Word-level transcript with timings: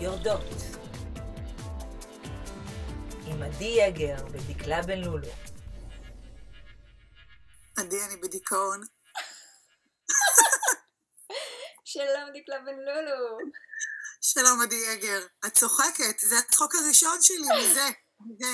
יורדות. 0.00 0.40
עם 3.26 3.42
עדי 3.42 3.64
יגר 3.64 4.16
ודקלה 4.32 4.82
בן 4.82 4.98
לולו. 4.98 5.28
עדי, 7.78 8.04
אני 8.04 8.16
בדיכאון. 8.16 8.80
שלום 11.84 12.30
דקלה 12.34 12.58
בן 12.58 12.78
לולו. 12.78 13.38
שלום 14.20 14.60
עדי 14.62 14.82
יגר. 14.92 15.26
את 15.46 15.52
צוחקת, 15.52 16.18
זה 16.18 16.38
הצחוק 16.38 16.74
הראשון 16.74 17.18
שלי 17.22 17.38
מזה, 17.38 17.88
מזה. 18.20 18.52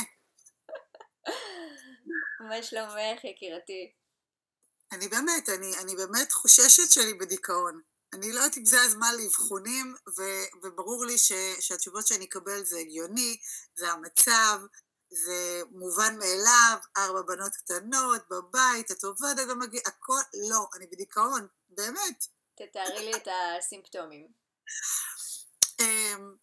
מה 2.49 2.63
שלומך 2.63 3.25
יקירתי? 3.25 3.93
אני 4.93 5.09
באמת, 5.09 5.49
אני, 5.49 5.79
אני 5.83 5.97
באמת 5.97 6.33
חוששת 6.33 6.91
שאני 6.91 7.15
בדיכאון. 7.15 7.92
אני 8.13 8.33
לא 8.33 8.41
יודעת 8.41 8.59
אם 8.59 8.65
זה 8.65 8.83
הזמן 8.83 9.15
לאבחונים, 9.19 9.95
ו- 10.19 10.57
וברור 10.63 11.05
לי 11.05 11.19
ש- 11.19 11.33
שהתשובות 11.61 12.07
שאני 12.07 12.25
אקבל 12.25 12.65
זה 12.65 12.79
הגיוני, 12.79 13.37
זה 13.75 13.93
המצב, 13.93 14.61
זה 15.11 15.63
מובן 15.71 16.19
מאליו, 16.19 16.79
ארבע 16.97 17.23
בנות 17.23 17.57
קטנות, 17.57 18.21
בבית, 18.31 18.91
את 18.91 19.05
עובדת 19.05 19.49
במגיע, 19.49 19.81
הכל, 19.87 20.21
לא, 20.51 20.69
אני 20.77 20.87
בדיכאון, 20.87 21.47
באמת. 21.69 22.27
תתארי 22.55 23.05
לי 23.05 23.17
את 23.17 23.29
הסימפטומים. 23.59 24.29
אמ, 25.81 26.35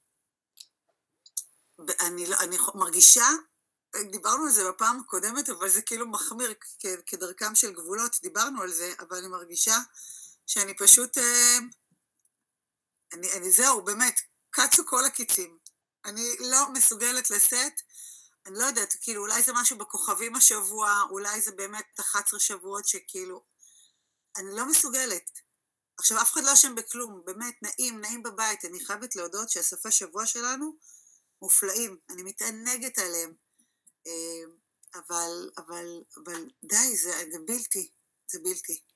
אני, 2.00 2.28
לא, 2.28 2.36
אני 2.40 2.58
מרגישה, 2.76 3.28
דיברנו 4.12 4.44
על 4.44 4.52
זה 4.52 4.70
בפעם 4.70 5.00
הקודמת, 5.00 5.50
אבל 5.50 5.70
זה 5.70 5.81
כאילו 5.81 6.08
מחמיר 6.08 6.54
כדרכם 7.06 7.56
של 7.56 7.73
גבולות, 7.73 8.20
דיברנו 8.22 8.62
על 8.62 8.72
זה, 8.72 8.94
אבל 9.00 9.17
אני 9.17 9.28
מרגישה 9.28 9.78
שאני 10.49 10.73
פשוט, 10.77 11.17
אמ, 11.17 11.70
אני, 13.13 13.34
אני 13.34 13.52
זהו, 13.52 13.85
באמת, 13.85 14.20
קצו 14.49 14.85
כל 14.85 15.05
הקיצים. 15.05 15.58
אני 16.05 16.35
לא 16.39 16.73
מסוגלת 16.73 17.30
לשאת, 17.30 17.81
אני 18.45 18.59
לא 18.59 18.66
יודעת, 18.66 18.94
כאילו, 19.02 19.22
אולי 19.22 19.44
זה 19.44 19.53
משהו 19.53 19.78
בכוכבים 19.78 20.36
השבוע, 20.36 21.03
אולי 21.09 21.41
זה 21.41 21.52
באמת 21.52 22.00
11 22.00 22.39
שבועות 22.39 22.88
שכאילו, 22.88 23.44
אני 24.38 24.56
לא 24.56 24.69
מסוגלת. 24.69 25.31
עכשיו, 26.00 26.22
אף 26.22 26.31
אחד 26.31 26.41
לא 26.44 26.53
אשם 26.53 26.75
בכלום, 26.75 27.22
באמת, 27.25 27.56
נעים, 27.61 28.02
נעים 28.02 28.23
בבית. 28.23 28.66
אני 28.66 28.86
חייבת 28.86 29.16
להודות 29.16 29.50
שהסופי 29.50 29.91
שבוע 29.91 30.25
שלנו 30.25 30.78
מופלאים, 31.41 31.97
אני 32.09 32.23
מתענגת 32.23 32.97
עליהם. 32.97 33.34
אמ, 34.06 34.52
אבל, 34.95 35.50
אבל, 35.58 35.86
אבל 36.17 36.50
די, 36.63 36.97
זה, 36.97 37.23
זה 37.31 37.39
בלתי, 37.47 37.91
זה 38.31 38.39
בלתי. 38.44 38.89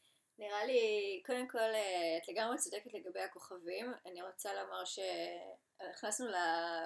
נראה 0.44 0.66
לי, 0.66 1.22
קודם 1.26 1.48
כל, 1.48 1.58
אה, 1.58 2.18
את 2.18 2.28
לגמרי 2.28 2.58
צודקת 2.58 2.94
לגבי 2.94 3.20
הכוכבים. 3.20 3.94
אני 4.06 4.22
רוצה 4.22 4.54
לומר 4.54 4.84
שנכנסנו 4.86 6.28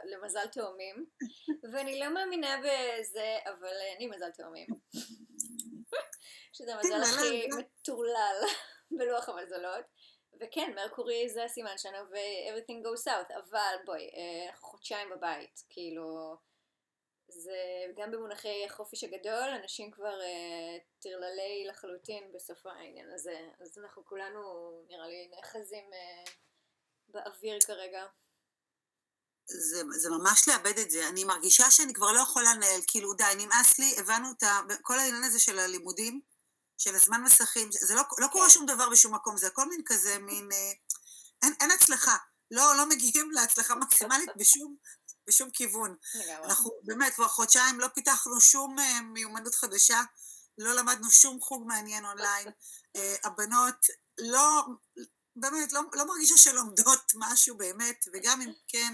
למזל 0.03 0.47
תאומים, 0.47 1.05
ואני 1.73 1.99
לא 1.99 2.14
מאמינה 2.14 2.58
בזה, 2.58 3.38
אבל 3.45 3.73
אני 3.95 4.08
מזל 4.08 4.31
תאומים. 4.31 4.67
שזה 6.55 6.75
המזל 6.75 7.02
הכי 7.02 7.47
מטורלל 7.58 8.36
בלוח 8.97 9.30
המזלות. 9.30 9.86
וכן, 10.42 10.71
מרקורי 10.75 11.30
זה 11.30 11.44
הסימן 11.44 11.77
שלנו 11.77 12.09
ו-everything 12.11 12.86
goes 12.86 13.08
south, 13.08 13.33
אבל 13.38 13.75
בואי, 13.86 14.09
אה, 14.16 14.49
אנחנו 14.49 14.67
חודשיים 14.67 15.09
בבית, 15.09 15.64
כאילו, 15.69 16.36
זה 17.30 17.58
גם 17.97 18.11
במונחי 18.11 18.66
החופש 18.66 19.03
הגדול, 19.03 19.50
אנשים 19.61 19.92
כבר 19.92 20.20
uh, 20.20 21.02
טרללי 21.02 21.66
לחלוטין 21.70 22.31
בסוף 22.36 22.66
העניין 22.66 23.09
הזה, 23.14 23.39
אז 23.59 23.78
אנחנו 23.78 24.06
כולנו 24.06 24.39
נראה 24.89 25.08
לי 25.08 25.31
נאחזים 25.36 25.86
uh, 25.94 26.30
באוויר 27.08 27.59
כרגע. 27.59 28.05
זה, 29.45 29.81
זה 29.89 30.09
ממש 30.09 30.48
לאבד 30.48 30.80
את 30.80 30.92
זה, 30.92 31.09
אני 31.09 31.23
מרגישה 31.23 31.72
שאני 31.72 31.94
כבר 31.94 32.11
לא 32.11 32.20
יכולה 32.20 32.53
לנהל, 32.53 32.81
כאילו 32.88 33.14
די, 33.14 33.23
נמאס 33.38 33.80
לי, 33.80 33.95
הבנו 33.98 34.31
את 34.31 34.44
כל 34.81 34.99
העניין 34.99 35.23
הזה 35.23 35.39
של 35.39 35.60
הלימודים, 35.60 36.21
של 36.77 36.95
הזמן 36.95 37.21
מסכים, 37.23 37.70
זה 37.71 37.95
לא, 37.95 38.02
לא 38.17 38.27
קורה 38.32 38.45
כן. 38.45 38.54
שום 38.54 38.66
דבר 38.66 38.89
בשום 38.89 39.16
מקום, 39.16 39.37
זה 39.37 39.48
הכל 39.48 39.70
מין 39.70 39.82
כזה, 39.86 40.20
מין, 40.20 40.49
אה, 40.52 40.71
אין, 41.43 41.54
אין 41.60 41.71
הצלחה, 41.71 42.17
לא, 42.52 42.77
לא 42.77 42.89
מגיעים 42.89 43.32
להצלחה 43.32 43.76
מקסימלית 43.76 44.30
בשום, 44.36 44.76
בשום 45.27 45.52
כיוון. 45.52 45.95
אנחנו 46.43 46.71
באמת 46.83 47.14
כבר 47.14 47.27
חודשיים 47.27 47.80
לא 47.80 47.88
פיתחנו 47.88 48.42
שום 48.42 48.80
uh, 48.80 49.02
מיומנות 49.02 49.55
חדשה, 49.55 50.02
לא 50.58 50.73
למדנו 50.73 51.11
שום 51.11 51.42
חוג 51.42 51.67
מעניין 51.67 52.05
אונליין. 52.05 52.48
uh, 52.48 52.99
הבנות 53.23 53.86
לא, 54.17 54.64
באמת, 55.36 55.73
לא, 55.73 55.82
לא 55.93 56.08
מרגישה 56.08 56.37
שלומדות 56.37 57.11
משהו 57.23 57.58
באמת, 57.58 58.05
וגם 58.14 58.42
אם 58.42 58.52
כן, 58.67 58.93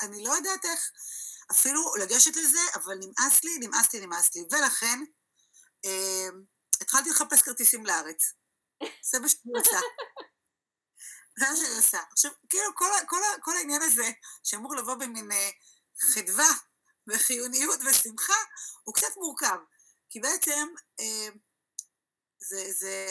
אני 0.00 0.24
לא 0.24 0.32
יודעת 0.32 0.64
איך 0.64 0.90
אפילו 1.50 1.94
לגשת 2.00 2.36
לזה, 2.36 2.58
אבל 2.74 2.94
נמאס 3.00 3.44
לי, 3.44 3.58
נמאס 3.58 3.94
לי, 3.94 4.00
נמאס 4.00 4.34
לי. 4.34 4.42
ולכן, 4.50 5.00
uh, 5.86 6.34
התחלתי 6.80 7.10
לחפש 7.10 7.42
כרטיסים 7.42 7.86
לארץ. 7.86 8.32
זה 9.10 9.18
מה 9.18 9.28
שאני 9.28 9.52
עושה. 9.58 9.80
זה 11.38 11.46
מה 11.50 11.56
שאני 11.56 11.76
עושה. 11.76 11.98
עכשיו, 12.12 12.30
כאילו, 12.48 12.74
כל, 12.74 12.86
כל, 13.08 13.20
כל 13.42 13.56
העניין 13.56 13.82
הזה, 13.82 14.10
שאמור 14.44 14.76
לבוא 14.76 14.94
במין 14.94 15.32
אה, 15.32 15.50
חדווה 16.14 16.48
וחיוניות 17.08 17.80
ושמחה, 17.86 18.34
הוא 18.84 18.94
קצת 18.94 19.16
מורכב. 19.16 19.58
כי 20.10 20.20
בעצם, 20.20 20.68
אה, 21.00 21.28
זה, 22.38 22.72
זה, 22.72 23.06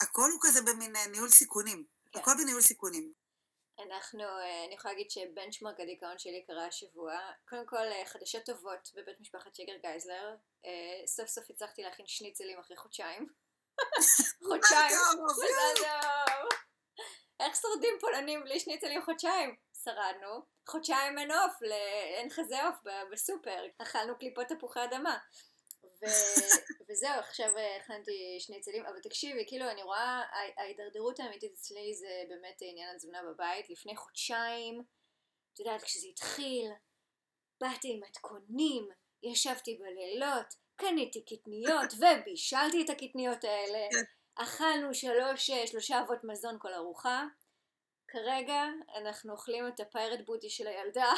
הכל 0.00 0.30
הוא 0.30 0.40
כזה 0.42 0.62
במין 0.62 0.96
אה, 0.96 1.06
ניהול 1.06 1.28
סיכונים. 1.28 1.86
כן. 2.12 2.18
הכל 2.18 2.30
בניהול 2.42 2.62
סיכונים. 2.62 3.12
אנחנו, 3.78 4.22
אה, 4.22 4.64
אני 4.66 4.74
יכולה 4.74 4.94
להגיד 4.94 5.10
שבנצ'מרק 5.10 5.80
הדיכאון 5.80 6.18
שלי 6.18 6.44
קרה 6.46 6.66
השבוע. 6.66 7.12
קודם 7.48 7.66
כל, 7.66 8.04
חדשות 8.06 8.44
טובות 8.44 8.88
בבית 8.94 9.20
משפחת 9.20 9.54
שגר 9.54 9.76
גייזלר. 9.82 10.36
סוף 11.06 11.28
סוף 11.28 11.44
הצלחתי 11.50 11.82
להכין 11.82 12.06
שניצלים 12.08 12.58
אחרי 12.58 12.76
חודשיים. 12.76 13.26
חודשיים. 14.48 14.98
מזל 15.24 15.74
טוב. 15.76 16.69
איך 17.40 17.56
שורדים 17.56 17.94
פולנים 18.00 18.44
בלי 18.44 18.60
שניצלים 18.60 19.02
חודשיים? 19.02 19.56
שרדנו. 19.84 20.42
חודשיים 20.68 21.18
אין 21.18 21.30
עוף, 21.30 21.62
אין 22.16 22.30
חזה 22.30 22.66
עוף 22.66 22.76
בסופר. 23.12 23.64
אכלנו 23.78 24.18
קליפות 24.18 24.46
תפוחי 24.46 24.84
אדמה. 24.84 25.18
ו... 25.84 26.04
וזהו, 26.88 27.18
עכשיו 27.18 27.48
הכנתי 27.80 28.36
שניצלים, 28.40 28.86
אבל 28.86 29.00
תקשיבי, 29.00 29.44
כאילו 29.46 29.70
אני 29.70 29.82
רואה, 29.82 30.22
ההידרדרות 30.56 31.20
האמיתית 31.20 31.52
אצלי 31.52 31.94
זה 31.94 32.22
באמת 32.28 32.58
עניין 32.60 32.94
התזונה 32.94 33.22
בבית. 33.22 33.70
לפני 33.70 33.96
חודשיים, 33.96 34.82
את 35.54 35.58
יודעת, 35.58 35.82
כשזה 35.82 36.06
התחיל, 36.08 36.70
באתי 37.60 37.92
עם 37.92 38.00
מתכונים, 38.00 38.88
ישבתי 39.22 39.78
בלילות, 39.80 40.54
קניתי 40.76 41.24
קטניות 41.24 41.92
ובישלתי 42.00 42.82
את 42.84 42.90
הקטניות 42.90 43.44
האלה. 43.44 43.88
אכלנו 44.42 44.94
שלוש, 44.94 45.50
שלושה 45.66 46.00
אבות 46.00 46.18
מזון 46.24 46.56
כל 46.58 46.72
ארוחה. 46.72 47.24
כרגע 48.08 48.64
אנחנו 49.00 49.32
אוכלים 49.32 49.68
את 49.68 49.80
הפיירט 49.80 50.20
בוטי 50.26 50.50
של 50.50 50.66
הילדה. 50.66 51.12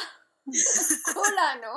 כולנו. 1.13 1.71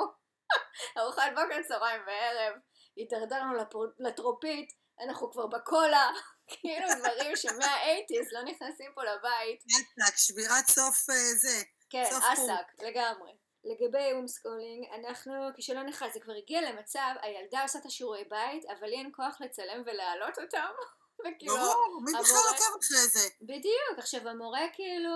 ארוחת 0.97 1.31
בוקר, 1.35 1.63
צהריים 1.67 2.01
וערב. 2.07 2.53
התדרדרנו 2.97 3.53
לטרופית, 3.99 4.69
אנחנו 4.99 5.31
כבר 5.31 5.47
בקולה. 5.47 6.09
כאילו 6.51 6.87
דברים 6.99 7.35
שמהאייטיז 7.35 8.27
לא 8.31 8.43
נכנסים 8.43 8.91
פה 8.95 9.03
לבית. 9.03 9.63
עסק, 9.67 10.17
שבירת 10.17 10.65
סוף 10.67 11.09
אה, 11.09 11.15
זה. 11.15 11.63
כן, 11.89 12.03
עסק, 12.31 12.83
לגמרי. 12.83 13.31
לגבי 13.63 14.11
homeschooling, 14.11 14.85
אנחנו, 14.99 15.33
כשלא 15.57 15.83
נכנס, 15.83 16.13
זה 16.13 16.19
כבר 16.19 16.33
הגיע 16.33 16.61
למצב, 16.61 17.13
הילדה 17.21 17.61
עושה 17.61 17.79
את 17.79 17.85
השיעורי 17.85 18.23
בית, 18.23 18.63
אבל 18.65 18.87
לי 18.87 18.95
אין 18.95 19.11
כוח 19.15 19.37
לצלם 19.41 19.83
ולהעלות 19.85 20.39
אותם. 20.39 20.71
וכאילו... 21.19 21.55
ברור, 21.55 22.01
מי 22.05 22.11
בכלל 22.11 22.37
עוקב 22.51 22.77
אחרי 22.79 23.07
זה? 23.07 23.29
בדיוק, 23.41 23.97
עכשיו 23.97 24.29
המורה 24.29 24.61
כאילו... 24.73 25.11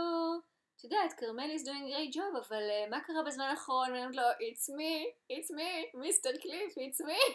את 0.78 0.84
יודעת, 0.84 1.14
כרמל 1.14 1.56
is 1.56 1.62
doing 1.62 1.86
great 1.92 2.16
job, 2.16 2.38
אבל 2.48 2.64
אה, 2.70 2.90
מה 2.90 3.00
קרה 3.02 3.24
בזמן 3.24 3.46
האחרון? 3.46 3.90
אומרת 3.90 4.16
לו, 4.16 4.24
it's 4.24 4.70
me, 4.78 4.96
it's 5.34 5.52
me, 5.58 6.00
Mister 6.00 6.32
קליף, 6.42 6.74
it's 6.74 7.06
me. 7.06 7.34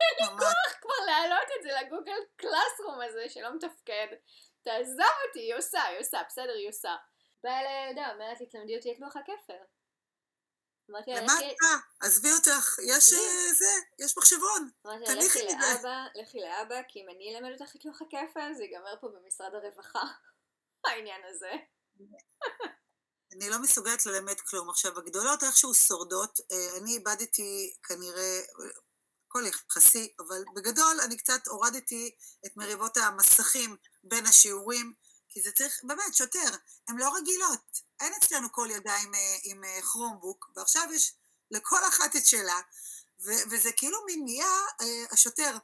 אין 0.00 0.14
לי 0.20 0.38
כוח 0.38 0.80
כבר 0.80 1.06
להעלות 1.06 1.48
את 1.58 1.62
זה 1.62 1.68
ל 1.80 1.86
Google 1.86 2.20
Classroom 2.36 3.00
הזה 3.00 3.28
שלא 3.28 3.54
מתפקד. 3.54 4.06
תעזוב 4.62 5.14
אותי, 5.26 5.40
היא 5.40 5.54
עושה, 5.54 5.82
היא 5.82 5.98
עושה, 5.98 6.22
בסדר, 6.28 6.52
היא 6.52 6.68
עושה. 6.68 6.96
באה 7.44 7.60
אליי 7.60 7.88
ילדה, 7.88 8.12
אומרת 8.12 8.40
לי, 8.40 8.46
תלמדי 8.46 8.76
אותי 8.76 8.92
את 8.92 9.00
לוח 9.00 9.16
הכפל. 9.16 9.62
אמרתי 10.90 11.10
לה, 11.10 11.20
למה 11.20 11.32
את 11.40 11.82
עזבי 12.00 12.32
אותך, 12.32 12.78
יש 12.78 13.12
אה, 13.12 13.52
זה, 13.58 14.04
יש 14.04 14.18
מחשבון. 14.18 14.70
לה, 14.84 15.14
לכי 15.14 15.42
לאבא, 15.42 16.06
לכי 16.14 16.38
לאבא, 16.40 16.80
כי 16.88 17.00
אם 17.00 17.06
אני 17.16 17.36
אלמד 17.36 17.60
אותך 17.60 17.76
את 17.76 17.84
לוח 17.84 18.02
הכפל, 18.02 18.52
זה 18.56 18.62
ייגמר 18.62 18.94
פה 19.00 19.08
במשרד 19.08 19.54
הרווחה, 19.54 20.02
העניין 20.86 21.20
הזה. 21.30 21.52
אני 23.32 23.50
לא 23.50 23.62
מסוגלת 23.62 24.06
ללמד 24.06 24.40
כלום. 24.40 24.70
עכשיו, 24.70 24.98
הגדולות 24.98 25.42
איכשהו 25.42 25.74
שורדות, 25.74 26.40
אה, 26.52 26.78
אני 26.78 26.90
איבדתי 26.94 27.74
כנראה, 27.82 28.40
הכל 29.26 29.46
יחסי, 29.46 30.14
אבל 30.18 30.44
בגדול 30.56 31.00
אני 31.04 31.16
קצת 31.16 31.46
הורדתי 31.46 32.16
את 32.46 32.56
מריבות 32.56 32.96
המסכים 32.96 33.76
בין 34.04 34.26
השיעורים, 34.26 34.92
כי 35.28 35.42
זה 35.42 35.52
צריך, 35.52 35.80
באמת, 35.84 36.14
שוטר, 36.14 36.50
הן 36.88 36.96
לא 36.96 37.14
רגילות. 37.16 37.80
אין 38.00 38.12
אצלנו 38.18 38.52
כל 38.52 38.68
ילדה 38.70 38.94
עם, 39.04 39.14
אה, 39.14 39.36
עם 39.44 39.64
אה, 39.64 39.82
כרומבוק, 39.82 40.50
ועכשיו 40.56 40.82
יש 40.94 41.14
לכל 41.50 41.76
אחת 41.88 42.16
את 42.16 42.26
שלה, 42.26 42.60
ו- 43.24 43.44
וזה 43.50 43.72
כאילו 43.76 43.98
מין 44.06 44.20
נהיה 44.24 44.46
אה, 44.80 45.04
השוטר. 45.12 45.56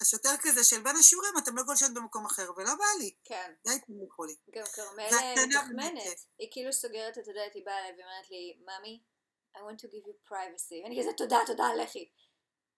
השוטר 0.00 0.30
כזה 0.42 0.64
של 0.64 0.80
בין 0.82 0.96
השיעורים 0.96 1.32
אתם 1.38 1.56
לא 1.56 1.62
גולשות 1.62 1.94
במקום 1.94 2.26
אחר, 2.26 2.50
ולא 2.56 2.74
בא 2.74 2.84
לי. 2.98 3.14
כן. 3.24 3.52
די 3.66 3.78
תמליכו 3.86 4.24
לי. 4.24 4.34
גם 4.50 4.64
כרמל 4.74 5.04
מתחמנת. 5.46 5.76
באמת. 5.94 6.18
היא 6.38 6.48
כאילו 6.52 6.72
סוגרת 6.72 7.18
את 7.18 7.28
הדלת, 7.28 7.54
היא 7.54 7.64
באה 7.66 7.78
אליי 7.78 7.90
ואומרת 7.90 8.30
לי, 8.30 8.58
ממי, 8.60 9.02
I 9.56 9.58
want 9.60 9.78
to 9.80 9.88
give 9.88 10.06
you 10.08 10.32
privacy. 10.32 10.84
ואני 10.84 11.00
כזה, 11.02 11.12
תודה, 11.16 11.38
תודה, 11.46 11.74
לכי. 11.74 12.10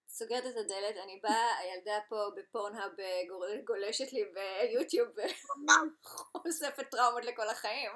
סוגרת 0.08 0.47
את 0.47 0.56
הדלת, 0.56 0.97
אני 1.05 1.20
באה, 1.23 1.56
הילדה 1.58 1.99
פה 2.08 2.17
בפורנהאב 2.37 3.00
אה, 3.00 3.20
גול- 3.29 3.62
גולשת 3.67 4.12
לי 4.12 4.25
ביוטיוב 4.35 5.08
ואוספת 6.44 6.91
טראומות 6.91 7.25
לכל 7.25 7.49
החיים. 7.49 7.91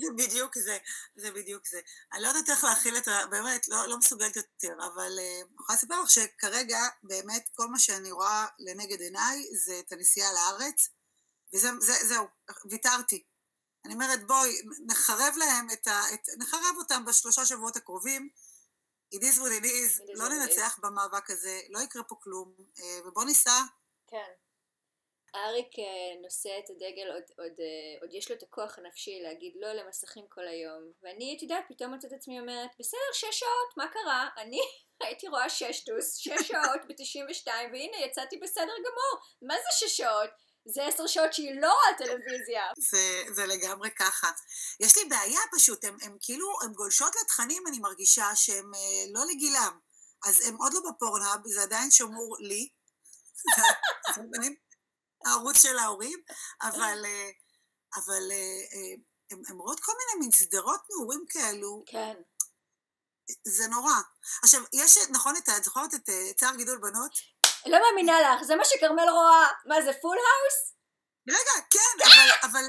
זה 0.00 0.06
בדיוק 0.16 0.58
זה, 0.58 0.78
זה 1.16 1.30
בדיוק 1.30 1.66
זה. 1.66 1.80
אני 2.12 2.22
לא 2.22 2.28
יודעת 2.28 2.50
איך 2.50 2.64
להכיל 2.64 2.96
את 2.96 3.08
ה... 3.08 3.26
באמת, 3.26 3.68
לא, 3.68 3.86
לא 3.86 3.98
מסוגלת 3.98 4.36
יותר, 4.36 4.74
אבל 4.78 5.18
אה, 5.18 5.40
אני 5.40 5.54
יכולה 5.60 5.78
לספר 5.78 6.02
לך 6.02 6.10
שכרגע, 6.10 6.80
באמת, 7.02 7.50
כל 7.54 7.68
מה 7.68 7.78
שאני 7.78 8.12
רואה 8.12 8.46
לנגד 8.58 9.00
עיניי 9.00 9.46
זה 9.56 9.78
את 9.78 9.92
הנסיעה 9.92 10.32
לארץ, 10.32 10.88
וזהו, 11.54 11.80
זה, 11.80 12.14
ויתרתי. 12.70 13.24
אני 13.84 13.94
אומרת, 13.94 14.26
בואי, 14.26 14.62
נחרב 14.86 15.34
להם 15.36 15.66
את 15.72 15.86
ה... 15.86 16.00
את, 16.14 16.28
נחרב 16.38 16.74
אותם 16.76 17.04
בשלושה 17.04 17.46
שבועות 17.46 17.76
הקרובים. 17.76 18.28
It 19.14 19.18
is 19.18 19.36
what 19.38 19.62
it 19.62 19.64
is, 19.64 20.02
לא 20.14 20.28
ננצח 20.28 20.78
במאבק 20.82 21.30
הזה, 21.30 21.60
לא 21.70 21.78
יקרה 21.78 22.02
פה 22.02 22.14
כלום, 22.22 22.54
אה, 22.78 23.08
ובוא 23.08 23.24
ניסע. 23.24 23.62
כן. 24.06 24.43
אריק 25.34 25.78
אה, 25.78 26.22
נושא 26.22 26.50
את 26.58 26.70
הדגל, 26.70 27.12
עוד, 27.14 27.22
עוד, 27.38 27.56
אה, 27.60 28.00
עוד 28.02 28.14
יש 28.14 28.30
לו 28.30 28.36
את 28.36 28.42
הכוח 28.42 28.78
הנפשי 28.78 29.20
להגיד 29.22 29.52
לא 29.60 29.72
למסכים 29.72 30.24
כל 30.28 30.48
היום. 30.48 30.82
ואני, 31.02 31.34
את 31.36 31.42
יודעת, 31.42 31.64
פתאום 31.68 31.94
מוצאת 31.94 32.12
את 32.12 32.16
עצמי 32.16 32.40
אומרת, 32.40 32.70
בסדר, 32.78 33.10
שש 33.12 33.38
שעות, 33.38 33.70
מה 33.76 33.86
קרה? 33.92 34.28
אני 34.36 34.60
הייתי 35.04 35.28
רואה 35.28 35.48
שש 35.48 35.84
טוס, 35.84 36.16
שש 36.16 36.46
שעות 36.48 36.80
ב-92, 36.88 37.48
והנה, 37.72 37.96
יצאתי 38.06 38.36
בסדר 38.36 38.74
גמור. 38.86 39.22
מה 39.42 39.54
זה 39.54 39.88
שש 39.88 39.96
שעות? 39.96 40.30
זה 40.66 40.86
עשר 40.86 41.06
שעות 41.06 41.32
שהיא 41.34 41.60
לא 41.60 41.74
על 41.88 41.94
טלוויזיה. 41.98 42.62
זה, 42.78 43.34
זה 43.34 43.46
לגמרי 43.46 43.90
ככה. 43.90 44.30
יש 44.80 44.96
לי 44.96 45.04
בעיה 45.04 45.40
פשוט, 45.52 45.84
הם, 45.84 45.96
הם 46.02 46.16
כאילו, 46.20 46.46
הם 46.64 46.72
גולשות 46.72 47.12
לתכנים, 47.22 47.62
אני 47.66 47.78
מרגישה 47.78 48.26
שהם 48.34 48.74
אה, 48.74 49.04
לא 49.12 49.20
לגילם. 49.30 49.78
אז 50.26 50.48
הם 50.48 50.56
עוד 50.56 50.72
לא 50.74 50.80
ב 50.90 50.96
Pornhub, 50.96 51.40
זה 51.44 51.62
עדיין 51.62 51.90
שמור 51.90 52.36
לי. 52.40 52.68
הערוץ 55.26 55.62
של 55.62 55.78
ההורים, 55.78 56.18
אבל, 56.62 57.04
אה, 57.04 57.30
אבל 57.96 58.30
אה, 58.30 58.62
אה, 58.74 58.94
הם, 59.30 59.42
הם 59.48 59.58
רואות 59.58 59.80
כל 59.80 59.92
מיני 59.98 60.20
מין 60.20 60.32
סדרות 60.32 60.80
נעורים 60.90 61.24
כאלו, 61.28 61.82
כן. 61.86 62.14
זה 63.44 63.66
נורא. 63.66 63.94
עכשיו, 64.42 64.60
יש, 64.72 64.98
נכון, 65.10 65.34
את, 65.36 65.64
זוכרת 65.64 65.94
את 65.94 66.10
צער 66.36 66.56
גידול 66.56 66.78
בנות? 66.78 67.12
לא 67.66 67.78
מאמינה 67.82 68.20
לך, 68.20 68.42
זה 68.42 68.56
מה 68.56 68.64
שכרמל 68.64 69.08
רואה. 69.10 69.48
מה 69.66 69.82
זה, 69.84 69.90
Full 70.02 70.16
House? 70.16 70.74
רגע, 71.28 71.66
כן, 71.70 72.04
אבל, 72.04 72.48
אבל, 72.50 72.64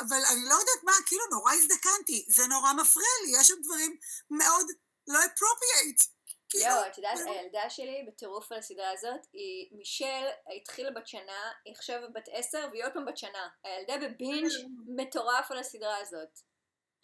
אבל 0.00 0.20
אני 0.32 0.44
לא 0.48 0.54
יודעת 0.54 0.82
מה, 0.82 0.92
כאילו 1.06 1.24
נורא 1.30 1.52
הזדקנתי, 1.52 2.26
זה 2.28 2.46
נורא 2.46 2.72
מפריע 2.72 3.08
לי, 3.24 3.40
יש 3.40 3.46
שם 3.46 3.54
דברים 3.64 3.96
מאוד 4.30 4.66
לא 5.08 5.18
appropriate. 5.18 6.17
יואו, 6.54 6.86
את 6.86 6.98
יודעת, 6.98 7.18
הילדה 7.26 7.70
שלי 7.70 8.04
בטירוף 8.08 8.52
על 8.52 8.58
הסדרה 8.58 8.90
הזאת, 8.90 9.26
היא 9.32 9.68
מישל 9.72 10.26
התחילה 10.56 10.90
בת 10.90 11.08
שנה, 11.08 11.52
היא 11.64 11.74
עכשיו 11.74 12.00
בת 12.14 12.28
עשר 12.32 12.68
והיא 12.70 12.84
עוד 12.84 12.92
פעם 12.92 13.04
בת 13.04 13.18
שנה. 13.18 13.48
הילדה 13.64 13.94
בבינג' 13.96 14.50
מטורף 14.96 15.50
על 15.50 15.58
הסדרה 15.58 15.98
הזאת. 15.98 16.40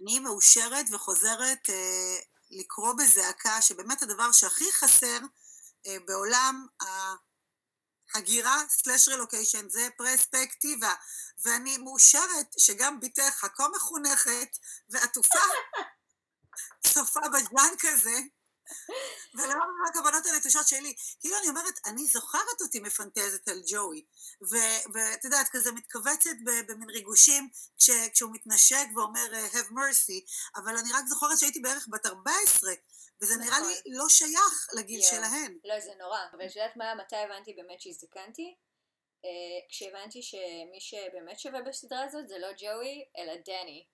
אני 0.03 0.19
מאושרת 0.19 0.87
וחוזרת 0.93 1.71
אה, 1.71 2.17
לקרוא 2.51 2.95
בזעקה 2.99 3.63
שבאמת 3.63 4.03
הדבר 4.03 4.33
שהכי 4.33 4.73
חסר 4.73 5.19
אה, 5.87 5.97
בעולם 6.07 6.67
ההגירה 8.15 8.63
סלש 8.69 9.09
רילוקיישן 9.09 9.69
זה 9.69 9.89
פרספקטיבה 9.97 10.95
ואני 11.43 11.79
מאושרת 11.79 12.47
שגם 12.59 13.01
בתך 13.01 13.45
הכה 13.45 13.69
מחונכת 13.77 14.59
ועטופה 14.89 15.39
צופה 16.93 17.21
בז'אן 17.21 17.75
כזה 17.79 18.21
ולא 19.35 19.55
הבנות 20.01 20.27
הנטושות 20.27 20.69
שלי. 20.69 20.95
כאילו 21.21 21.39
אני 21.39 21.49
אומרת, 21.49 21.75
אני 21.87 22.07
זוכרת 22.07 22.61
אותי 22.61 22.81
מפנטזת 22.81 23.49
על 23.49 23.63
ג'וי, 23.67 24.05
ואת 24.93 25.25
יודעת, 25.25 25.49
כזה 25.53 25.73
מתכווצת 25.73 26.31
במין 26.69 26.91
ריגושים 26.91 27.49
כש- 27.79 28.09
כשהוא 28.13 28.31
מתנשק 28.35 28.87
ואומר 28.97 29.35
אה, 29.35 29.47
have 29.47 29.71
mercy, 29.71 30.33
אבל 30.57 30.77
אני 30.79 30.93
רק 30.93 31.05
זוכרת 31.09 31.39
שהייתי 31.39 31.61
בערך 31.61 31.89
בת 31.91 32.07
14, 32.07 32.73
וזה 33.23 33.37
נראה 33.37 33.59
נכון. 33.61 33.69
לי 33.85 33.95
לא 33.97 34.09
שייך 34.09 34.69
לגיל 34.73 35.01
יואו. 35.01 35.11
שלהן. 35.11 35.59
לא, 35.65 35.81
זה 35.81 35.91
נורא. 35.99 36.19
אבל 36.33 36.47
את 36.47 36.57
יודעת 36.57 36.77
מה, 36.77 36.95
מתי 36.95 37.17
הבנתי 37.17 37.53
באמת 37.53 37.81
שהזדקנתי? 37.81 38.55
אה, 39.25 39.31
כשהבנתי 39.71 40.23
שמי 40.23 40.81
שבאמת 40.81 41.41
שווה 41.41 41.63
בסדרה 41.63 42.05
הזאת 42.05 42.29
זה 42.29 42.39
לא 42.39 42.49
ג'וי, 42.59 43.05
אלא 43.19 43.33
דני. 43.47 43.87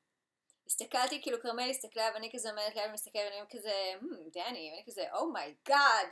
הסתכלתי, 0.71 1.23
כאילו 1.23 1.43
כרמל 1.43 1.71
הסתכלה 1.71 2.11
ואני 2.15 2.31
כזה 2.35 2.51
עומדת 2.51 2.75
ליד 2.75 2.91
ומסתכלת 2.91 3.33
ואני 3.33 3.47
כזה, 3.53 3.93
"Hmm, 4.01 4.31
דני, 4.33 4.71
ואני 4.71 4.85
כזה, 4.87 5.03
oh 5.13 5.37
my 5.37 5.61
god, 5.61 6.09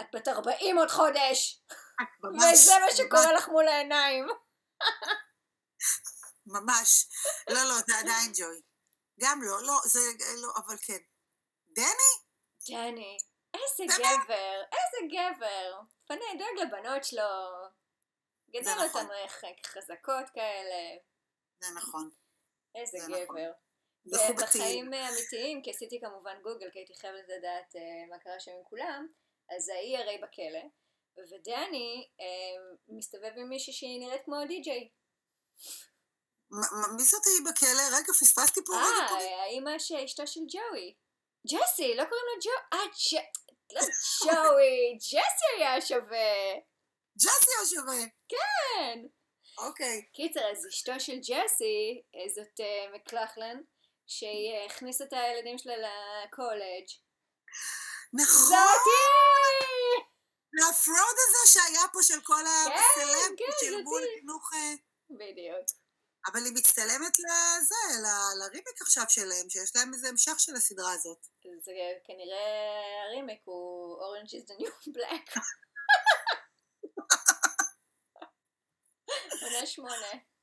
את 0.00 0.06
בת 0.14 0.28
40 0.28 0.78
עוד 0.78 0.90
חודש, 0.90 1.62
וזה 2.52 2.72
מה 2.80 2.96
שקורה 2.96 3.32
לך 3.32 3.48
מול 3.48 3.68
העיניים. 3.68 4.26
ממש. 6.54 7.06
לא, 7.48 7.62
לא, 7.62 7.74
זה 7.86 7.98
עדיין 7.98 8.32
ג'וי. 8.34 8.60
גם 9.20 9.42
לא, 9.42 9.62
לא, 9.62 9.80
זה 9.84 10.00
לא, 10.42 10.48
אבל 10.56 10.76
כן. 10.86 10.98
דני? 11.68 12.12
דני, 12.68 13.16
איזה? 13.54 13.84
גבר, 13.98 14.62
איזה 14.72 15.14
גבר. 15.16 15.80
פנה, 16.06 16.24
דואג 16.38 16.66
לבנות 16.66 17.04
שלו. 17.04 17.22
גדל 18.50 18.70
נכון. 18.70 18.84
אותנו 18.84 19.12
איך 19.12 19.44
חזקות 19.66 20.30
כאלה. 20.34 20.98
זה 21.60 21.66
נכון. 21.76 22.10
איזה 22.74 22.98
זה 22.98 23.08
נכון. 23.08 23.36
גבר. 23.36 23.63
ובחיים 24.06 24.94
אה, 24.94 25.08
אמיתיים, 25.08 25.62
כי 25.62 25.70
עשיתי 25.70 26.00
כמובן 26.00 26.36
גוגל, 26.42 26.70
כי 26.72 26.78
הייתי 26.78 26.94
חייבת 26.94 27.24
לדעת 27.28 27.76
אה, 27.76 28.06
מה 28.10 28.18
קרה 28.18 28.40
שם 28.40 28.50
עם 28.50 28.64
כולם, 28.64 29.06
אז 29.56 29.68
ההיא 29.68 29.98
הרי 29.98 30.18
בכלא, 30.18 30.64
ודני 31.18 32.08
אה, 32.20 32.76
מסתובב 32.88 33.32
עם 33.36 33.48
מישהי 33.48 33.72
שהיא 33.72 34.00
נראית 34.00 34.22
כמו 34.24 34.36
די-ג'יי. 34.48 34.88
מי 36.96 37.02
זאת 37.02 37.22
ההיא 37.26 37.40
בכלא? 37.50 37.96
רגע, 37.96 38.12
פספסתי 38.20 38.60
פה 38.66 38.72
רגע 38.72 39.14
אה. 39.14 39.42
האימא 39.42 39.78
שאשתו 39.78 40.26
של 40.26 40.40
ג'וי. 40.40 40.94
ג'סי, 41.46 41.94
לא 41.94 42.04
קוראים 42.04 42.26
לה 42.30 42.40
ג'ו... 42.44 42.76
אה, 42.76 42.86
ג'... 42.86 43.16
לא 43.74 43.80
ג'וי, 44.24 44.98
ג'סי 44.98 45.46
היה 45.56 45.80
שווה. 45.80 46.54
ג'סי 47.18 47.50
או 47.60 47.66
שווה? 47.66 48.06
כן. 48.28 48.98
אוקיי. 49.58 50.02
קיצר, 50.12 50.50
אז 50.52 50.66
אשתו 50.66 51.00
של 51.00 51.18
ג'סי, 51.18 52.02
זאת 52.34 52.60
מקלחלן, 52.94 53.60
שהיא 54.06 54.66
הכניסה 54.66 55.04
את 55.04 55.12
הילדים 55.12 55.58
שלה 55.58 55.74
לקולג'. 55.76 56.86
נכון, 58.12 58.48
זאתי! 58.48 59.04
והפרוד 60.58 61.16
הזה 61.18 61.52
שהיה 61.52 61.88
פה 61.92 61.98
של 62.02 62.20
כל 62.22 62.44
הסלב 62.46 63.36
כן, 63.38 63.44
שילמו 63.60 63.94
זאתי. 63.94 64.16
לחינוך... 64.16 64.50
אה, 64.54 64.74
בדיוק. 65.10 65.66
אבל 66.26 66.44
היא 66.44 66.52
מצטלמת 66.54 67.18
לזה, 67.18 68.00
לרימיק 68.38 68.82
עכשיו 68.82 69.04
שלהם, 69.08 69.50
שיש 69.50 69.76
להם 69.76 69.94
איזה 69.94 70.08
המשך 70.08 70.40
של 70.40 70.54
הסדרה 70.56 70.92
הזאת. 70.92 71.26
זה 71.62 71.72
כנראה 72.04 72.46
הרימק 73.06 73.40
הוא 73.44 73.98
Orange 73.98 74.30
is 74.30 74.44
the 74.50 74.54
New 74.60 74.90
Black. 74.96 75.40
עונה 79.42 79.66
שמונה. 79.66 80.33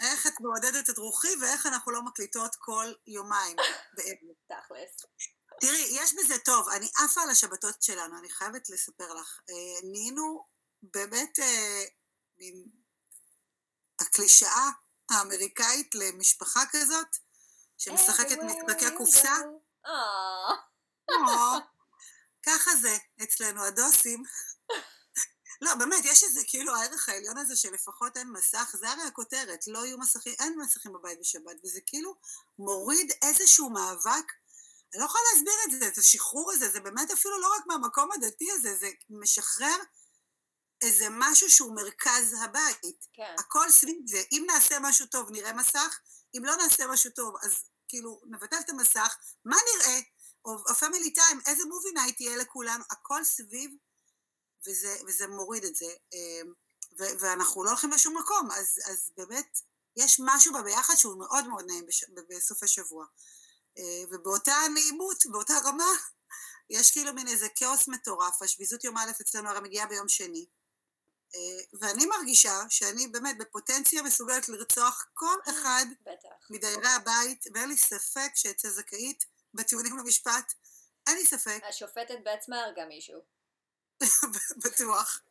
איך 0.00 0.26
את 0.26 0.40
מעודדת 0.40 0.90
את 0.90 0.98
רוחי 0.98 1.36
ואיך 1.40 1.66
אנחנו 1.66 1.92
לא 1.92 2.02
מקליטות 2.02 2.56
כל 2.58 2.92
יומיים 3.06 3.56
בערב. 3.96 4.34
תכלס. 4.48 5.06
תראי, 5.60 5.86
יש 5.90 6.14
בזה 6.14 6.38
טוב, 6.38 6.68
אני 6.68 6.88
עפה 7.04 7.22
על 7.22 7.30
השבתות 7.30 7.82
שלנו, 7.82 8.18
אני 8.18 8.30
חייבת 8.30 8.70
לספר 8.70 9.14
לך. 9.14 9.40
אה, 9.50 9.88
נהיינו 9.90 10.46
באמת 10.82 11.38
אה, 11.38 11.84
מין 12.38 12.64
הקלישאה 14.00 14.70
האמריקאית 15.10 15.94
למשפחה 15.94 16.60
כזאת, 16.70 17.16
שמשחקת 17.78 18.38
משחקי. 18.42 18.46
אה, 19.86 20.54
או, 21.10 21.58
ככה 22.46 22.76
זה 22.76 22.96
אצלנו, 23.22 23.64
הדוסים. 23.64 24.22
לא, 25.60 25.74
באמת, 25.74 26.04
יש 26.04 26.24
איזה, 26.24 26.40
כאילו, 26.46 26.74
הערך 26.74 27.08
העליון 27.08 27.38
הזה 27.38 27.56
שלפחות 27.56 28.16
אין 28.16 28.28
מסך, 28.28 28.74
זה 28.78 28.90
הרי 28.90 29.02
הכותרת, 29.02 29.66
לא 29.66 29.86
יהיו 29.86 29.98
מסכים, 29.98 30.34
אין 30.38 30.58
מסכים 30.58 30.92
בבית 30.92 31.20
בשבת, 31.20 31.56
וזה 31.64 31.80
כאילו 31.86 32.16
מוריד 32.58 33.12
איזשהו 33.22 33.70
מאבק, 33.70 34.32
אני 34.92 35.00
לא 35.00 35.06
יכולה 35.06 35.22
להסביר 35.32 35.54
את 35.66 35.80
זה, 35.80 35.88
את 35.88 35.98
השחרור 35.98 36.52
הזה, 36.52 36.68
זה 36.68 36.80
באמת 36.80 37.10
אפילו 37.10 37.40
לא 37.40 37.54
רק 37.56 37.66
מהמקום 37.66 38.12
הדתי 38.12 38.52
הזה, 38.52 38.76
זה 38.76 38.90
משחרר 39.10 39.76
איזה 40.82 41.06
משהו 41.10 41.50
שהוא 41.50 41.76
מרכז 41.76 42.34
הבית. 42.42 43.06
כן. 43.12 43.34
הכל 43.38 43.70
סביב 43.70 43.96
זה. 44.06 44.22
אם 44.32 44.44
נעשה 44.46 44.78
משהו 44.80 45.06
טוב, 45.06 45.30
נראה 45.30 45.52
מסך, 45.52 45.98
אם 46.36 46.44
לא 46.44 46.56
נעשה 46.56 46.86
משהו 46.86 47.10
טוב, 47.10 47.34
אז 47.42 47.64
כאילו, 47.88 48.20
נבטל 48.24 48.56
את 48.60 48.70
המסך, 48.70 49.16
מה 49.44 49.56
נראה? 49.74 50.00
או 50.44 50.74
family 50.74 51.10
time, 51.10 51.40
איזה 51.46 51.64
movie 51.64 51.90
night 51.94 52.20
יהיה 52.20 52.36
לכולנו, 52.36 52.84
הכל 52.90 53.24
סביב, 53.24 53.70
וזה, 54.66 54.96
וזה 55.06 55.26
מוריד 55.26 55.64
את 55.64 55.76
זה. 55.76 55.86
אמ, 56.12 56.52
ו- 56.98 57.20
ואנחנו 57.20 57.64
לא 57.64 57.68
הולכים 57.70 57.90
לשום 57.90 58.18
מקום, 58.18 58.50
אז, 58.50 58.78
אז 58.90 59.10
באמת, 59.16 59.60
יש 59.96 60.20
משהו 60.24 60.52
בביחד 60.54 60.94
שהוא 60.94 61.18
מאוד 61.18 61.46
מאוד 61.46 61.64
נעים 61.66 61.86
בש- 61.86 62.04
בסופי 62.28 62.68
שבוע. 62.68 63.06
אה, 63.78 63.82
ובאותה 64.10 64.56
נעימות, 64.74 65.26
באותה 65.26 65.54
רמה, 65.64 65.92
יש 66.70 66.90
כאילו 66.90 67.12
מין 67.12 67.28
איזה 67.28 67.48
כאוס 67.54 67.88
מטורף, 67.88 68.42
השביזות 68.42 68.84
יום 68.84 68.96
א' 68.96 69.10
אצלנו 69.20 69.48
הרי 69.48 69.60
מגיעה 69.60 69.86
ביום 69.86 70.08
שני. 70.08 70.46
אה, 71.34 71.40
ואני 71.80 72.06
מרגישה 72.06 72.62
שאני 72.68 73.06
באמת 73.08 73.38
בפוטנציה 73.38 74.02
מסוגלת 74.02 74.48
לרצוח 74.48 75.06
כל 75.14 75.36
אחד 75.50 75.86
בטח. 76.02 76.50
מדיירי 76.50 76.88
הבית, 76.88 77.44
ואין 77.54 77.68
לי 77.68 77.76
ספק 77.76 78.30
שאצא 78.34 78.70
זכאית 78.70 79.24
בטיעונים 79.54 79.96
למשפט. 79.98 80.52
אין 81.06 81.16
לי 81.16 81.26
ספק, 81.26 81.60
השופטת 81.68 82.18
בעצמה 82.24 82.64
הרגה 82.64 82.84
מישהו. 82.84 83.37
בטוח. 84.64 85.22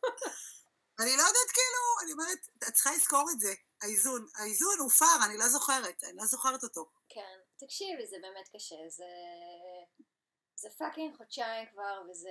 אני 1.00 1.16
לא 1.16 1.22
יודעת 1.22 1.50
כאילו, 1.54 1.82
אני 2.02 2.12
אומרת, 2.12 2.48
את 2.68 2.74
צריכה 2.74 2.90
לזכור 2.92 3.24
את 3.34 3.40
זה, 3.40 3.54
האיזון. 3.82 4.26
האיזון 4.36 4.78
הופר, 4.78 5.16
אני 5.26 5.38
לא 5.38 5.48
זוכרת, 5.48 6.04
אני 6.04 6.16
לא 6.16 6.24
זוכרת 6.24 6.62
אותו. 6.62 6.90
כן. 7.08 7.38
תקשיבי, 7.58 8.06
זה 8.06 8.16
באמת 8.22 8.48
קשה. 8.56 8.76
זה... 8.88 9.04
זה 10.60 10.68
פאקינג 10.78 11.16
חודשיים 11.16 11.66
כבר, 11.72 12.02
וזה 12.10 12.30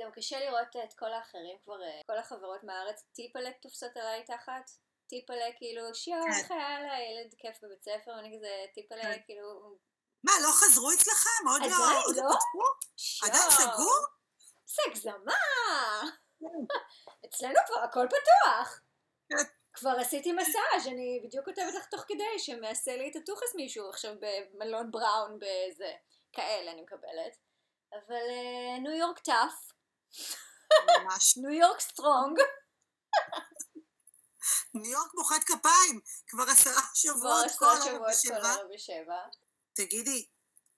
גם 0.00 0.10
קשה 0.12 0.40
לראות 0.40 0.76
את 0.84 0.94
כל 0.98 1.12
האחרים 1.12 1.58
כבר, 1.64 1.82
אה, 1.82 2.00
כל 2.06 2.18
החברות 2.18 2.64
מהארץ 2.64 3.02
טיפלה 3.14 3.50
תופסות 3.62 3.96
עליי 3.96 4.24
תחת. 4.24 4.70
טיפלה 5.08 5.46
כאילו, 5.58 5.94
שיו, 5.94 6.22
כן. 6.24 6.32
איך 6.38 6.50
היה 6.50 6.80
לה 6.80 6.94
ילד 7.00 7.34
כיף 7.38 7.56
בבית 7.62 7.82
ספר, 7.82 8.10
ואני 8.16 8.36
כזה 8.36 8.48
טיפלה 8.74 9.02
כן. 9.02 9.20
כאילו, 9.26 9.76
מה, 10.24 10.32
לא 10.42 10.48
חזרו 10.52 10.92
אצלכם? 10.92 11.48
עוד 11.48 11.60
לא? 11.60 11.66
עדיין 11.66 12.26
לא? 12.26 12.34
פתחו? 12.34 12.66
שיו. 12.96 13.28
עדיין 13.28 13.50
סגור? 13.50 13.98
זה 14.66 14.82
הגזמה! 14.86 15.34
אצלנו 17.26 17.58
כבר 17.66 17.84
הכל 17.84 18.06
פתוח. 18.08 18.80
כן. 19.28 19.36
כבר 19.74 19.90
עשיתי 20.00 20.32
מסאז', 20.32 20.86
אני 20.86 21.20
בדיוק 21.24 21.44
כותבת 21.44 21.74
לך 21.74 21.86
תוך 21.86 22.00
כדי 22.08 22.38
שמעסה 22.38 22.96
לי 22.96 23.10
את 23.10 23.16
הטוחס 23.16 23.54
מישהו 23.54 23.88
עכשיו 23.88 24.14
במלון 24.20 24.90
בראון 24.90 25.38
באיזה, 25.38 25.92
כאלה 26.32 26.72
אני 26.72 26.82
מקבלת. 26.82 27.36
אבל 27.92 28.14
אה, 28.30 28.78
ניו 28.82 28.92
יורק 28.92 29.18
tough, 29.18 29.72
ממש. 30.98 31.36
ניו 31.42 31.50
יורק 31.50 31.80
strong, 31.80 32.38
ניו 34.74 34.90
יורק 34.90 35.14
מוחאת 35.14 35.44
כפיים, 35.44 36.00
כבר 36.26 36.42
עשרה 36.42 36.72
כבר 36.72 36.94
שבועות, 36.94 37.50
כל 37.58 37.64
ערב 37.64 38.02
בשבע. 38.10 38.56
בשבע. 38.74 39.22
תגידי, 39.72 40.26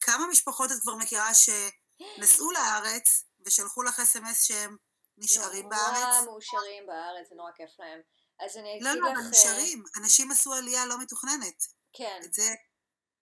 כמה 0.00 0.26
משפחות 0.26 0.72
את 0.72 0.76
כבר 0.82 0.94
מכירה 0.94 1.30
שנסעו 1.44 2.52
לארץ 2.52 3.24
ושלחו 3.46 3.82
לך 3.82 4.00
אס.אם.אס 4.00 4.44
שהם 4.44 4.76
נשארים 5.18 5.62
נורא 5.62 5.76
בארץ? 5.76 6.24
מאושרים 6.24 6.86
בארץ, 6.86 7.28
זה 7.28 7.34
נורא 7.34 7.50
כיף 7.52 7.70
להם. 7.78 8.00
אז 8.40 8.56
אני 8.56 8.72
אגיד 8.72 8.82
לא, 8.82 8.90
לך... 8.90 8.96
לא, 8.96 9.10
אבל 9.10 9.20
אה, 9.20 9.30
נשארים. 9.30 9.84
אנשים 10.00 10.30
עשו 10.30 10.52
עלייה 10.52 10.86
לא 10.86 10.98
מתוכננת. 11.00 11.64
כן. 11.92 12.20
את 12.24 12.34
זה, 12.34 12.54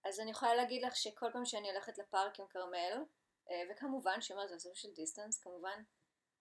אז 0.05 0.21
אני 0.21 0.31
יכולה 0.31 0.55
להגיד 0.55 0.83
לך 0.83 0.97
שכל 0.97 1.27
פעם 1.33 1.45
שאני 1.45 1.71
הולכת 1.71 1.99
לפארק 1.99 2.41
עם 2.41 2.47
כרמל, 2.51 3.05
אה, 3.51 3.63
וכמובן 3.71 4.21
שומרת 4.21 4.51
על 4.51 4.57
social 4.57 4.99
distance, 4.99 5.43
כמובן, 5.43 5.83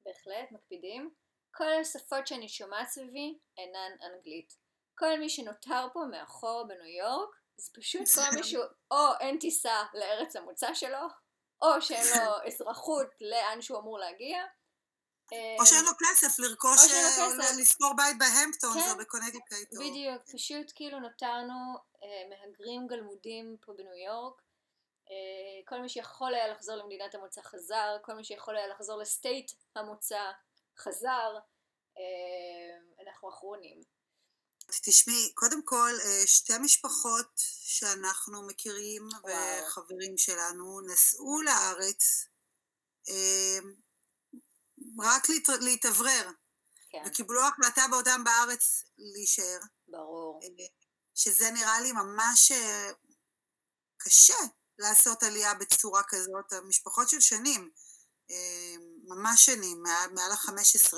בהחלט, 0.05 0.51
מקפידים, 0.51 1.13
כל 1.51 1.73
השפות 1.81 2.27
שאני 2.27 2.49
שומעת 2.49 2.89
סביבי 2.89 3.39
אינן 3.57 3.91
אנגלית. 4.03 4.53
כל 4.97 5.19
מי 5.19 5.29
שנותר 5.29 5.87
פה 5.93 5.99
מאחור 6.11 6.65
בניו 6.67 6.85
יורק, 6.85 7.35
זה 7.57 7.71
פשוט 7.73 8.01
כל 8.15 8.35
מישהו, 8.35 8.61
או 8.91 8.97
אין 9.19 9.39
טיסה 9.39 9.83
לארץ 9.93 10.35
המוצא 10.35 10.73
שלו, 10.73 11.07
או 11.61 11.81
שאין 11.81 12.05
לו 12.17 12.47
אזרחות 12.47 13.07
לאן 13.21 13.61
שהוא 13.61 13.79
אמור 13.79 13.99
להגיע. 13.99 14.45
או 15.59 15.65
שאין 15.65 15.85
לו 15.85 15.91
כסף 15.99 16.39
לרכוש, 16.39 16.79
או 16.91 17.41
אה, 17.41 17.51
לשכור 17.61 17.93
בית 17.97 18.17
בהמפטון, 18.19 18.73
כן. 18.73 18.79
או. 18.79 18.95
או- 19.77 19.89
בדיוק, 19.89 20.21
פשוט 20.33 20.71
כאילו 20.75 20.99
נותרנו 20.99 21.53
אה, 22.03 22.23
מהגרים 22.29 22.87
גלמודים 22.87 23.57
פה 23.61 23.73
בניו 23.73 23.93
יורק. 23.95 24.41
אה, 25.09 25.15
כל 25.67 25.81
מי 25.81 25.89
שיכול 25.89 26.33
היה 26.35 26.47
לחזור 26.47 26.75
למדינת 26.75 27.15
המוצא 27.15 27.41
חזר, 27.41 27.97
כל 28.01 28.13
מי 28.13 28.23
שיכול 28.23 28.57
היה 28.57 28.67
לחזור 28.67 28.97
לסטייט 28.97 29.51
המוצא 29.75 30.31
חזר. 30.77 31.37
אה, 31.97 33.03
אנחנו 33.05 33.29
אחרונים. 33.29 33.81
תשמעי, 34.79 35.31
קודם 35.33 35.61
כל, 35.65 35.93
אה, 36.03 36.23
שתי 36.27 36.57
משפחות 36.57 37.31
שאנחנו 37.61 38.47
מכירים 38.47 39.07
וואו. 39.23 39.63
וחברים 39.67 40.17
שלנו 40.17 40.81
נסעו 40.81 41.41
לארץ 41.41 42.25
אה, 43.09 43.59
רק 44.99 45.29
להת- 45.29 45.61
להתאוורר, 45.61 46.29
כן, 46.89 47.03
וקיבלו 47.07 47.41
החלטה 47.41 47.85
בעודם 47.91 48.21
בארץ 48.25 48.83
להישאר, 48.97 49.59
ברור. 49.87 50.39
אה, 50.43 50.65
שזה 51.15 51.51
נראה 51.51 51.81
לי 51.81 51.91
ממש 51.91 52.51
קשה 53.97 54.37
לעשות 54.79 55.23
עלייה 55.23 55.53
בצורה 55.53 56.01
כזאת, 56.07 56.53
המשפחות 56.53 57.09
של 57.09 57.19
שנים, 57.19 57.69
ממש 59.07 59.45
שנים, 59.45 59.83
מעל 59.83 60.31
ה-15. 60.31 60.97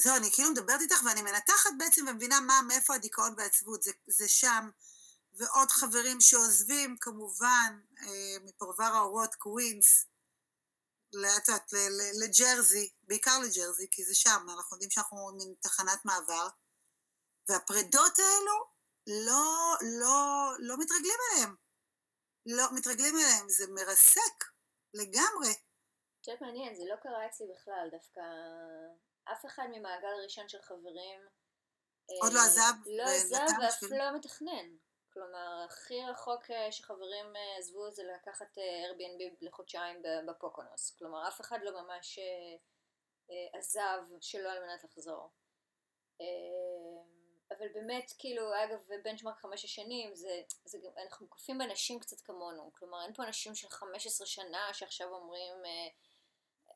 זהו, 0.00 0.16
אני 0.16 0.30
כאילו 0.32 0.50
מדברת 0.50 0.80
איתך 0.80 1.02
ואני 1.04 1.22
מנתחת 1.22 1.70
בעצם 1.78 2.04
ומבינה 2.08 2.40
מה, 2.40 2.60
מאיפה 2.68 2.94
הדיכאון 2.94 3.34
והעצבות, 3.36 3.82
זה, 3.82 3.92
זה 4.06 4.28
שם, 4.28 4.70
ועוד 5.32 5.70
חברים 5.70 6.20
שעוזבים 6.20 6.96
כמובן 7.00 7.80
אה, 8.02 8.36
מפרבר 8.44 8.84
האורות, 8.94 9.34
קווינס, 9.34 10.06
לאט 11.12 11.48
לאט 11.48 11.72
לג'רזי, 12.22 12.90
בעיקר 13.02 13.38
לג'רזי, 13.38 13.86
כי 13.90 14.04
זה 14.04 14.14
שם, 14.14 14.46
אנחנו 14.48 14.76
יודעים 14.76 14.90
שאנחנו 14.90 15.30
מין 15.36 15.54
תחנת 15.60 16.04
מעבר, 16.04 16.48
והפרדות 17.48 18.18
האלו 18.18 18.64
לא, 19.06 19.74
לא, 20.00 20.52
לא 20.58 20.76
מתרגלים 20.78 21.18
אליהם, 21.32 21.54
לא 22.46 22.64
מתרגלים 22.74 23.16
אליהם, 23.16 23.48
זה 23.48 23.64
מרסק 23.68 24.44
לגמרי. 24.94 25.54
את 26.34 26.40
מעניין, 26.40 26.74
זה 26.74 26.82
לא 26.88 26.96
קרה 27.02 27.26
אצלי 27.26 27.46
בכלל, 27.54 27.88
דווקא 27.92 28.20
אף 29.32 29.46
אחד 29.46 29.66
ממעגל 29.70 30.08
הראשון 30.08 30.48
של 30.48 30.62
חברים 30.62 31.20
עוד 32.20 32.32
אה, 32.32 32.36
לא 32.36 32.40
עזב 32.40 32.72
לא 32.86 33.02
ונתן 33.02 33.14
עזב 33.14 33.46
ואף 33.62 33.82
לא 33.82 34.16
מתכנן. 34.16 34.76
כלומר, 35.12 35.64
הכי 35.68 36.04
רחוק 36.04 36.50
אה, 36.50 36.72
שחברים 36.72 37.36
אה, 37.36 37.58
עזבו 37.58 37.90
זה 37.90 38.02
לקחת 38.04 38.58
אה, 38.58 38.90
Airbnb 38.90 39.36
לחודשיים 39.40 40.02
בפוקונוס. 40.28 40.90
כלומר, 40.98 41.28
אף 41.28 41.40
אחד 41.40 41.58
לא 41.62 41.82
ממש 41.82 42.18
אה, 42.18 42.56
אה, 43.30 43.58
עזב 43.58 44.02
שלא 44.20 44.48
על 44.52 44.66
מנת 44.66 44.84
לחזור. 44.84 45.30
אה, 46.20 46.26
אבל 47.50 47.68
באמת, 47.74 48.12
כאילו, 48.18 48.50
אגב, 48.64 48.78
בנצ'מארק 49.04 49.38
חמש 49.38 49.64
השנים, 49.64 50.14
זה, 50.14 50.42
זה 50.64 50.78
אנחנו 51.02 51.26
מוקפים 51.26 51.58
באנשים 51.58 52.00
קצת 52.00 52.20
כמונו. 52.20 52.70
כלומר, 52.72 53.04
אין 53.04 53.14
פה 53.14 53.24
אנשים 53.24 53.54
של 53.54 53.68
15 53.68 54.26
שנה 54.26 54.68
שעכשיו 54.72 55.14
אומרים 55.14 55.54
אה, 55.64 55.88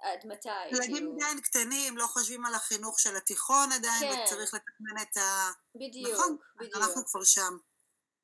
עד 0.04 0.26
מתי, 0.26 0.66
ילדים 0.66 0.94
כאילו. 0.94 1.14
עדיין 1.16 1.40
קטנים, 1.40 1.96
לא 1.96 2.06
חושבים 2.06 2.46
על 2.46 2.54
החינוך 2.54 3.00
של 3.00 3.16
התיכון 3.16 3.72
עדיין, 3.72 4.12
כן. 4.12 4.22
וצריך 4.22 4.54
לתכנן 4.54 5.02
את 5.02 5.16
ה... 5.16 5.50
בדיוק, 5.74 6.12
נכון, 6.12 6.36
בדיוק. 6.56 6.76
אנחנו 6.76 7.04
כבר 7.06 7.24
שם. 7.24 7.58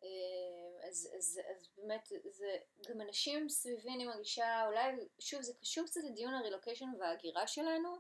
אה, 0.05 0.89
אז, 0.89 1.09
אז, 1.19 1.41
אז 1.51 1.69
באמת, 1.77 2.09
זה 2.31 2.57
גם 2.89 3.01
אנשים 3.01 3.49
סביבי 3.49 3.91
אני 3.95 4.07
מרגישה, 4.07 4.67
אולי, 4.67 4.93
שוב, 5.21 5.43
זה 5.43 5.53
קשור 5.61 5.87
קצת 5.87 6.01
לדיון 6.11 6.35
הרילוקיישן 6.35 6.87
וההגירה 7.01 7.47
שלנו, 7.47 7.97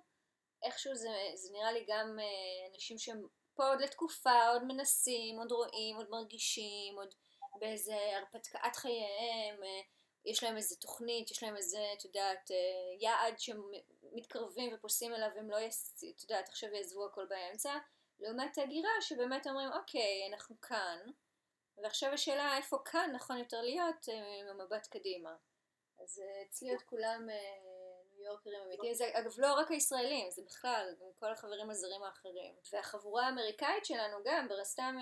איכשהו 0.62 0.94
זה, 0.94 1.14
זה 1.34 1.52
נראה 1.52 1.72
לי 1.72 1.84
גם 1.88 2.18
אה, 2.18 2.74
אנשים 2.74 2.98
שהם 2.98 3.26
פה 3.54 3.68
עוד 3.68 3.80
לתקופה, 3.80 4.48
עוד 4.48 4.64
מנסים, 4.64 5.38
עוד 5.38 5.52
רואים, 5.52 5.96
עוד 5.96 6.10
מרגישים, 6.10 6.94
עוד 6.94 7.14
באיזה 7.60 7.96
הרפתקת 8.16 8.76
חייהם, 8.76 9.62
אה, 9.62 9.80
יש 10.24 10.42
להם 10.42 10.56
איזה 10.56 10.76
תוכנית, 10.76 11.30
יש 11.30 11.42
להם 11.42 11.56
איזה, 11.56 11.78
את 11.98 12.04
יודעת, 12.04 12.50
אה, 12.50 12.56
יעד 13.00 13.38
שהם 13.38 13.62
מתקרבים 14.12 14.74
ופוסעים 14.74 15.14
אליו 15.14 15.28
והם 15.34 15.50
לא, 15.50 15.56
את 16.16 16.22
יודעת, 16.22 16.48
עכשיו 16.48 16.74
יעזבו 16.74 17.06
הכל 17.06 17.26
באמצע, 17.26 17.74
לעומת 18.20 18.58
הגירה 18.58 18.90
שבאמת 19.00 19.46
אומרים, 19.46 19.72
אוקיי, 19.72 20.26
אנחנו 20.32 20.60
כאן, 20.60 20.98
ועכשיו 21.82 22.12
השאלה 22.12 22.56
איפה 22.56 22.78
כאן 22.84 23.10
נכון 23.14 23.38
יותר 23.38 23.60
להיות 23.60 24.08
אה, 24.08 24.40
עם 24.40 24.46
המבט 24.46 24.86
קדימה. 24.86 25.36
אז 26.02 26.22
אה, 26.24 26.42
אצלי 26.42 26.70
עוד 26.70 26.82
כולם 26.82 27.28
ניו 28.16 28.24
יורקרים 28.24 28.60
אמיתיים, 28.66 28.94
זה 28.94 29.04
אגב 29.12 29.40
לא 29.40 29.54
רק 29.54 29.70
הישראלים, 29.70 30.30
זה 30.30 30.42
בכלל, 30.46 30.94
גם 31.00 31.06
כל 31.18 31.32
החברים 31.32 31.70
הזרים 31.70 32.02
האחרים. 32.02 32.54
והחבורה 32.72 33.26
האמריקאית 33.26 33.84
שלנו 33.84 34.16
גם, 34.24 34.48
ברסתם 34.48 34.96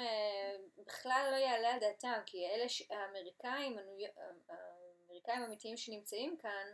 בכלל 0.77 1.29
לא 1.31 1.37
יעלה 1.37 1.75
על 1.75 1.81
דעתם, 1.81 2.21
כי 2.27 2.47
אלה 2.47 2.65
האמריקאים, 2.91 3.79
הניו- 3.79 4.11
האמריקאים 5.19 5.43
האמיתיים 5.43 5.77
שנמצאים 5.77 6.37
כאן, 6.39 6.67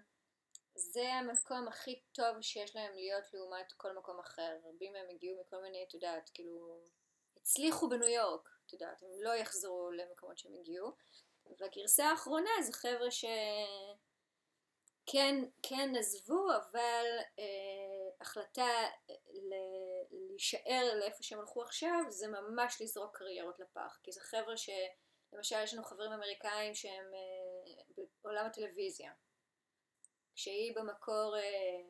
זה 0.75 1.13
המקום 1.13 1.69
הכי 1.69 2.01
טוב 2.13 2.41
שיש 2.41 2.77
להם 2.77 2.95
להיות 2.95 3.35
לעומת 3.35 3.73
כל 3.77 3.93
מקום 3.93 4.21
אחר. 4.21 4.57
רבים 4.65 4.93
מהם 4.93 5.07
הגיעו 5.11 5.41
מכל 5.41 5.63
מיני, 5.63 5.85
את 5.89 5.95
יודעת, 5.95 6.31
כאילו, 6.35 6.79
הצליחו 7.37 7.89
בניו 7.89 8.09
יורק, 8.09 8.49
את 8.67 8.73
יודעת, 8.73 9.03
הם 9.03 9.09
לא 9.23 9.35
יחזרו 9.35 9.91
למקומות 9.91 10.39
שהם 10.39 10.55
הגיעו. 10.61 10.93
והגרסה 11.59 12.07
האחרונה 12.07 12.51
זה 12.63 12.73
חבר'ה 12.73 13.11
ש... 13.11 13.25
כן, 15.63 15.97
עזבו, 15.99 16.47
אבל 16.57 17.07
אה, 17.39 18.11
החלטה 18.21 18.69
ל, 19.33 19.55
להישאר 20.11 20.95
לאיפה 20.99 21.23
שהם 21.23 21.41
הלכו 21.41 21.63
עכשיו, 21.63 22.01
זה 22.09 22.29
ממש 22.29 22.83
לזרוק 22.83 23.17
קריירות 23.17 23.61
לפח. 23.61 23.99
כי 24.03 24.13
זה 24.13 24.21
חבר'ה 24.21 24.57
ש... 24.57 24.71
למשל 25.33 25.57
יש 25.63 25.75
לנו 25.75 25.85
חברים 25.85 26.13
אמריקאים 26.13 26.75
שהם 26.75 27.15
אה, 27.15 27.34
בעולם 28.23 28.47
הטלוויזיה. 28.47 29.13
כשהיא 30.35 30.77
במקור 30.77 31.37
אה, 31.37 31.81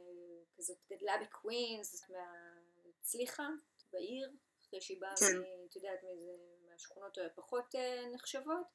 כזאת 0.57 0.78
גדלה 0.93 1.14
בקווינס, 1.23 2.11
הצליחה 3.00 3.49
בעיר, 3.93 4.31
אחרי 4.62 4.81
שהיא 4.81 5.00
באה, 5.00 5.14
כן. 5.16 5.66
את 5.69 5.76
יודעת, 5.76 5.99
מהשכונות 6.69 7.19
הפחות 7.19 7.75
אה, 7.75 8.07
נחשבות, 8.14 8.66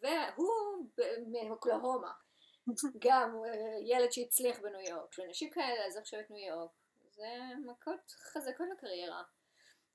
והוא 0.00 0.88
מאוקלהומה. 1.32 2.12
גם 3.04 3.36
אה, 3.44 3.78
ילד 3.82 4.12
שהצליח 4.12 4.58
בניו 4.60 4.80
יורק, 4.80 5.18
ואנשים 5.18 5.50
כאלה, 5.50 5.86
אז 5.86 5.96
עכשיו 5.96 6.20
את 6.20 6.30
ניו 6.30 6.48
יורק, 6.48 6.70
זה 7.10 7.38
מכות 7.66 8.10
חזקות 8.10 8.66
לקריירה. 8.76 9.22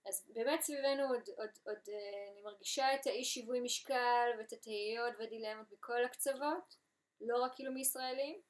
אז 0.05 0.25
באמת 0.33 0.61
סביבנו 0.61 1.03
עוד, 1.03 1.29
עוד, 1.37 1.49
עוד 1.65 1.79
אה, 1.89 2.31
אני 2.31 2.41
מרגישה 2.41 2.95
את 2.95 3.07
האי 3.07 3.23
שיווי 3.25 3.59
משקל 3.59 4.29
ואת 4.37 4.53
התהיות 4.53 5.13
והדילמות 5.19 5.71
מכל 5.71 6.05
הקצוות, 6.05 6.75
לא 7.21 7.43
רק 7.43 7.55
כאילו 7.55 7.71
מישראלים, 7.71 8.41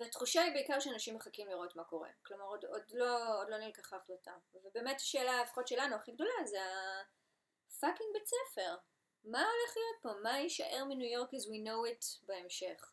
והתחושה 0.00 0.42
היא 0.42 0.52
בעיקר 0.52 0.80
שאנשים 0.80 1.16
מחכים 1.16 1.48
לראות 1.48 1.76
מה 1.76 1.84
קורה, 1.84 2.10
כלומר 2.22 2.44
עוד, 2.44 2.64
עוד, 2.64 2.82
לא, 2.92 3.40
עוד 3.40 3.48
לא 3.50 3.58
נלקחה 3.58 3.96
החלטה, 3.96 4.32
ובאמת 4.54 4.96
השאלה 4.96 5.42
לפחות 5.42 5.68
שלנו 5.68 5.96
הכי 5.96 6.12
גדולה 6.12 6.44
זה 6.44 6.58
הפאקינג 7.70 8.08
בית 8.12 8.26
ספר, 8.26 8.76
מה 9.24 9.38
הולך 9.38 9.76
להיות 9.76 10.02
פה? 10.02 10.08
מה 10.22 10.38
יישאר 10.38 10.84
מניו 10.88 11.10
יורק 11.10 11.30
as 11.34 11.46
we 11.46 11.66
know 11.66 11.92
it 11.92 12.26
בהמשך? 12.26 12.92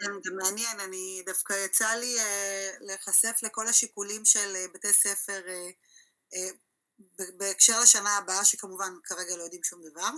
כן, 0.00 0.10
זה 0.24 0.30
מעניין, 0.34 0.80
אני 0.80 1.22
דווקא 1.26 1.52
יצא 1.64 1.88
לי 1.88 2.20
אה, 2.20 2.70
להיחשף 2.80 3.36
לכל 3.42 3.68
השיקולים 3.68 4.24
של 4.24 4.56
אה, 4.56 4.66
בתי 4.74 4.92
ספר 4.92 5.42
אה, 6.34 6.50
בהקשר 7.36 7.80
לשנה 7.80 8.16
הבאה, 8.16 8.44
שכמובן 8.44 8.92
כרגע 9.04 9.36
לא 9.36 9.42
יודעים 9.42 9.62
שום 9.64 9.80
דבר. 9.82 10.10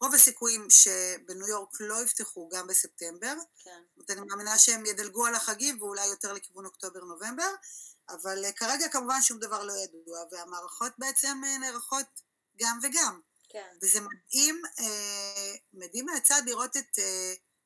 רוב 0.00 0.14
הסיכויים 0.14 0.70
שבניו 0.70 1.48
יורק 1.48 1.80
לא 1.80 2.02
יפתחו 2.02 2.48
גם 2.52 2.66
בספטמבר. 2.66 3.34
כן. 3.64 3.80
אני 4.10 4.20
מאמינה 4.20 4.58
שהם 4.58 4.86
ידלגו 4.86 5.26
על 5.26 5.34
החגים 5.34 5.82
ואולי 5.82 6.06
יותר 6.06 6.32
לכיוון 6.32 6.66
אוקטובר-נובמבר, 6.66 7.50
אבל 8.08 8.44
כרגע 8.56 8.88
כמובן 8.88 9.22
שום 9.22 9.38
דבר 9.38 9.64
לא 9.64 9.72
ידוע, 9.72 10.18
והמערכות 10.32 10.92
בעצם 10.98 11.40
נערכות 11.60 12.06
גם 12.56 12.78
וגם. 12.82 13.20
כן. 13.48 13.68
וזה 13.82 14.00
מדהים, 14.00 14.62
מדהים 15.72 16.06
מהצד 16.06 16.42
לראות 16.46 16.76
את 16.76 16.98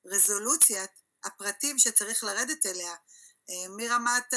רזולוציית 0.07 1.08
הפרטים 1.25 1.78
שצריך 1.78 2.25
לרדת 2.25 2.66
אליה, 2.66 2.94
אה, 3.50 3.68
מרמת 3.76 4.34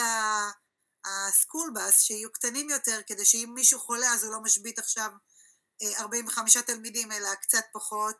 הסקול 1.05 1.71
בס, 1.75 2.01
שיהיו 2.01 2.31
קטנים 2.31 2.69
יותר, 2.69 3.01
כדי 3.07 3.25
שאם 3.25 3.51
מישהו 3.55 3.79
חולה 3.79 4.13
אז 4.13 4.23
הוא 4.23 4.33
לא 4.33 4.41
משבית 4.41 4.79
עכשיו 4.79 5.11
45 5.99 6.57
תלמידים, 6.57 7.11
אלא 7.11 7.35
קצת 7.35 7.65
פחות, 7.73 8.15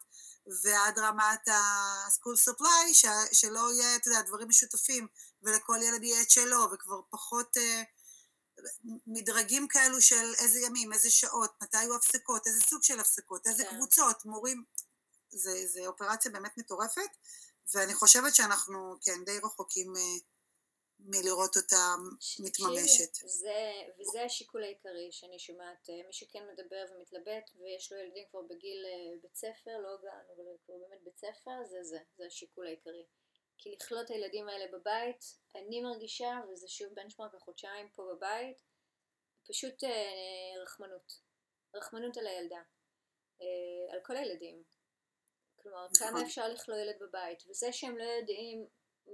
ועד 0.64 1.00
רמת 1.00 1.48
הסקול 1.48 2.38
סופליי, 2.38 2.94
שלא 3.32 3.74
יהיה, 3.74 3.96
אתה 3.96 4.10
יודע, 4.10 4.22
דברים 4.22 4.48
משותפים, 4.48 5.08
ולכל 5.44 5.78
ילד 5.82 6.04
יהיה 6.04 6.22
את 6.22 6.32
שלו, 6.32 6.68
וכבר 6.74 7.02
פחות... 7.10 7.58
מדרגים 9.08 9.68
כאלו 9.68 10.02
של 10.02 10.34
איזה 10.40 10.60
ימים, 10.60 10.94
איזה 10.94 11.12
שעות, 11.12 11.52
מתי 11.64 11.78
היו 11.78 11.96
הפסקות, 11.96 12.48
איזה 12.48 12.62
סוג 12.62 12.84
של 12.84 13.00
הפסקות, 13.00 13.48
איזה 13.48 13.64
כן. 13.64 13.76
קבוצות, 13.76 14.26
מורים, 14.26 14.64
זה, 15.32 15.68
זה 15.68 15.88
אופרציה 15.88 16.32
באמת 16.32 16.58
מטורפת, 16.58 17.10
ואני 17.74 17.94
חושבת 17.94 18.36
שאנחנו 18.36 18.96
כן 19.02 19.26
די 19.26 19.38
רחוקים 19.44 19.94
אה, 19.96 20.02
מלראות 21.00 21.58
אותה 21.58 21.96
מתממשת. 22.40 23.14
זה, 23.26 23.72
וזה 24.00 24.24
השיקול 24.24 24.64
העיקרי 24.64 25.12
שאני 25.12 25.40
שומעת, 25.40 25.90
אה, 25.90 26.08
מי 26.08 26.14
שכן 26.14 26.44
מדבר 26.54 26.86
ומתלבט 26.92 27.52
ויש 27.60 27.92
לו 27.92 27.98
ילדים 27.98 28.26
כבר 28.32 28.42
בגיל 28.42 28.86
אה, 28.86 29.20
בית 29.22 29.36
ספר, 29.36 29.78
לא 29.78 29.98
גן, 30.02 30.26
אבל 30.36 30.44
כבר 30.66 30.76
באמת 30.78 31.04
בית 31.04 31.18
ספר, 31.18 31.52
זה 31.70 31.84
זה, 31.84 31.98
זה 32.18 32.26
השיקול 32.26 32.68
העיקרי. 32.68 33.06
כי 33.58 33.72
לכלוא 33.72 34.02
את 34.02 34.10
הילדים 34.10 34.50
האלה 34.50 34.66
בבית, 34.72 35.26
אני 35.56 35.82
מרגישה, 35.82 36.40
וזה 36.52 36.68
שוב 36.68 36.94
בנצ'מרק 36.94 37.36
החודשיים 37.36 37.90
פה 37.96 38.04
בבית, 38.16 38.58
פשוט 39.48 39.84
אה, 39.84 40.62
רחמנות. 40.64 41.14
רחמנות 41.76 42.18
על 42.18 42.28
הילדה. 42.28 42.62
אה, 43.42 43.94
על 43.94 44.00
כל 44.04 44.18
הילדים. 44.18 44.64
כלומר, 45.64 45.88
נכון. 45.92 46.08
כמה 46.08 46.22
אפשר 46.22 46.48
לכלוא 46.48 46.78
ילד 46.78 46.96
בבית, 47.02 47.44
וזה 47.50 47.72
שהם 47.72 47.98
לא 47.98 48.04
יודעים 48.04 48.68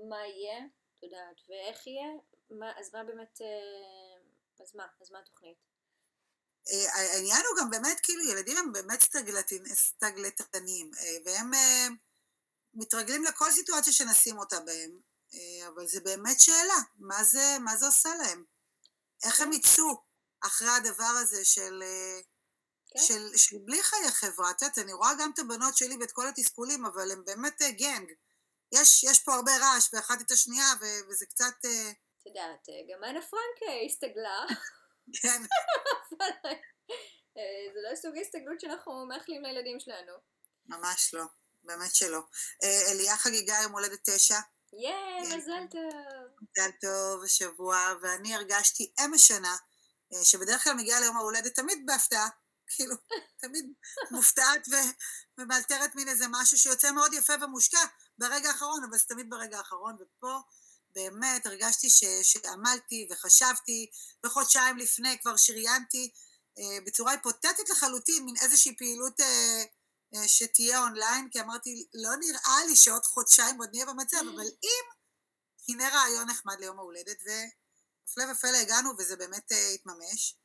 מה 0.10 0.27
יהיה, 0.27 0.65
את 0.97 1.03
יודעת, 1.03 1.41
ואיך 1.47 1.88
יהיה, 1.88 2.07
מה, 2.49 2.79
אז 2.79 2.93
מה 2.93 3.03
באמת, 3.03 3.41
אה, 3.41 4.63
אז 4.63 4.75
מה, 4.75 4.86
אז 5.01 5.12
מה 5.12 5.19
התוכנית? 5.19 5.57
אה, 6.71 6.93
העניין 6.93 7.41
הוא 7.49 7.57
גם 7.60 7.69
באמת, 7.69 7.99
כאילו, 8.03 8.23
ילדים 8.23 8.57
הם 8.57 8.71
באמת 8.71 9.01
סטגלטנים, 9.73 10.91
אה, 10.99 11.17
והם... 11.25 11.51
מתרגלים 12.73 13.23
לכל 13.23 13.51
סיטואציה 13.51 13.93
שנשים 13.93 14.38
אותה 14.39 14.60
בהם, 14.60 14.99
אבל 15.67 15.88
זה 15.88 15.99
באמת 16.01 16.39
שאלה, 16.39 16.77
מה 16.97 17.23
זה, 17.23 17.57
מה 17.60 17.77
זה 17.77 17.86
עושה 17.86 18.10
להם? 18.15 18.43
איך 19.23 19.41
הם 19.41 19.53
יצאו 19.53 20.03
אחרי 20.41 20.69
הדבר 20.69 21.13
הזה 21.21 21.45
של, 21.45 21.83
כן. 22.89 23.00
של, 23.00 23.38
של 23.38 23.58
בלי 23.65 23.84
חיי 23.84 24.12
חברה? 24.12 24.52
את 24.52 24.62
יודעת, 24.62 24.78
אני 24.78 24.93
רואה 24.93 25.12
גם 25.19 25.32
את 25.34 25.39
הבנות 25.39 25.78
שלי 25.78 25.97
ואת 26.02 26.12
כל 26.12 26.28
התסכולים, 26.28 26.86
אבל 26.86 27.12
הם 27.12 27.26
באמת 27.26 27.62
אה, 27.62 27.71
גנג. 27.71 28.12
יש, 28.71 29.04
יש 29.04 29.19
פה 29.23 29.34
הרבה 29.34 29.52
רעש 29.58 29.93
באחת 29.93 30.21
את 30.21 30.32
השנייה, 30.32 30.67
ו, 30.82 30.86
וזה 31.10 31.26
קצת... 31.26 31.56
את 32.21 32.26
יודעת, 32.26 32.67
גם 32.89 33.04
אנה 33.04 33.21
פרנק 33.21 33.86
הסתגלה. 33.86 34.45
כן. 35.21 35.41
זה 37.73 37.80
לא 37.89 37.95
סוג 37.95 38.17
הסתגלות 38.17 38.62
שאנחנו 38.62 39.06
מאחלים 39.06 39.43
לילדים 39.43 39.80
שלנו. 39.80 40.13
ממש 40.65 41.13
לא. 41.13 41.23
באמת 41.63 41.95
שלא. 41.95 42.21
אה, 42.63 42.91
אליה 42.91 43.17
חגיגה 43.17 43.56
יום 43.63 43.71
הולדת 43.71 44.10
תשע. 44.10 44.39
ייי, 44.73 45.38
מזל 45.38 45.63
טוב. 45.71 45.82
מזל 46.41 46.71
טוב 46.82 47.23
השבוע, 47.23 47.93
ואני 48.02 48.36
הרגשתי 48.36 48.93
אם 49.00 49.13
השנה, 49.13 49.56
אה, 50.13 50.26
שבדרך 50.26 50.63
כלל 50.63 50.73
מגיעה 50.73 51.00
ליום 51.00 51.17
ההולדת 51.17 51.56
תמיד 51.56 51.84
בהפתעה, 51.86 52.30
כאילו, 52.75 52.95
תמיד 53.41 53.65
מופתעת 54.12 54.67
ו- 54.71 54.91
ומאלתרת 55.38 55.95
מין 55.95 56.08
איזה 56.08 56.25
משהו 56.30 56.58
שיוצא 56.58 56.91
מאוד 56.91 57.13
יפה 57.13 57.34
ומושקע 57.41 57.80
ברגע 58.17 58.49
האחרון, 58.49 58.84
אבל 58.84 58.97
זה 58.97 59.03
תמיד 59.08 59.30
ברגע 59.30 59.58
האחרון, 59.58 59.95
ופה 59.99 60.39
באמת 60.95 61.45
הרגשתי 61.45 61.89
ש- 61.89 62.21
שעמלתי 62.23 63.08
וחשבתי, 63.12 63.91
וחודשיים 64.25 64.77
לפני 64.77 65.19
כבר 65.21 65.38
שריינתי 65.38 66.12
אה, 66.60 66.77
בצורה 66.86 67.12
היפותטית 67.12 67.69
לחלוטין, 67.69 68.25
מין 68.25 68.36
איזושהי 68.41 68.75
פעילות 68.77 69.19
אה, 69.19 69.63
אה, 70.15 70.27
שתהיה 70.27 70.80
אונליין, 70.80 71.30
כי 71.32 71.41
אמרתי, 71.41 71.88
לא 71.93 72.15
נראה 72.19 72.65
לי 72.65 72.75
שעוד 72.75 73.06
חודשיים 73.06 73.58
עוד 73.58 73.69
נהיה 73.71 73.86
במצב, 73.86 74.17
אבל 74.36 74.47
אם, 74.63 74.86
הנה 75.69 75.89
רעיון 75.89 76.30
נחמד 76.30 76.60
ליום 76.60 76.80
ההולדת, 76.80 77.17
והפלא 77.25 78.32
ופלא 78.32 78.58
הגענו 78.58 78.91
וזה 78.97 79.15
באמת 79.15 79.51
uh, 79.51 79.56
התממש. 79.75 80.36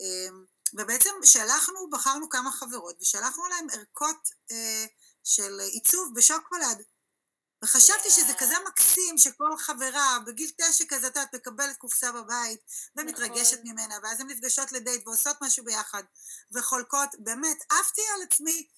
Um, 0.00 0.57
ובעצם 0.74 1.10
שלחנו, 1.24 1.90
בחרנו 1.90 2.28
כמה 2.28 2.52
חברות, 2.52 2.96
ושלחנו 3.00 3.48
להם 3.48 3.66
ערכות 3.72 4.28
uh, 4.50 4.54
של 5.24 5.60
עיצוב 5.60 6.12
בשוקולד. 6.14 6.82
וחשבתי. 7.62 8.10
שזה 8.10 8.34
כזה 8.38 8.54
מקסים 8.68 9.18
שכל 9.18 9.56
חברה 9.58 10.18
בגיל 10.26 10.50
תשע 10.56 10.84
כזה, 10.88 11.06
את 11.06 11.16
יודעת, 11.16 11.34
מקבלת 11.34 11.76
קופסה 11.76 12.12
בבית 12.12 12.60
ומתרגשת 12.96 13.58
נכון. 13.58 13.70
ממנה, 13.72 13.94
ואז 14.02 14.20
הן 14.20 14.26
נפגשות 14.26 14.72
לדייט 14.72 15.06
ועושות 15.06 15.36
משהו 15.40 15.64
ביחד 15.64 16.02
וחולקות, 16.52 17.08
באמת, 17.18 17.58
עפתי 17.70 18.02
על 18.14 18.22
עצמי 18.22 18.68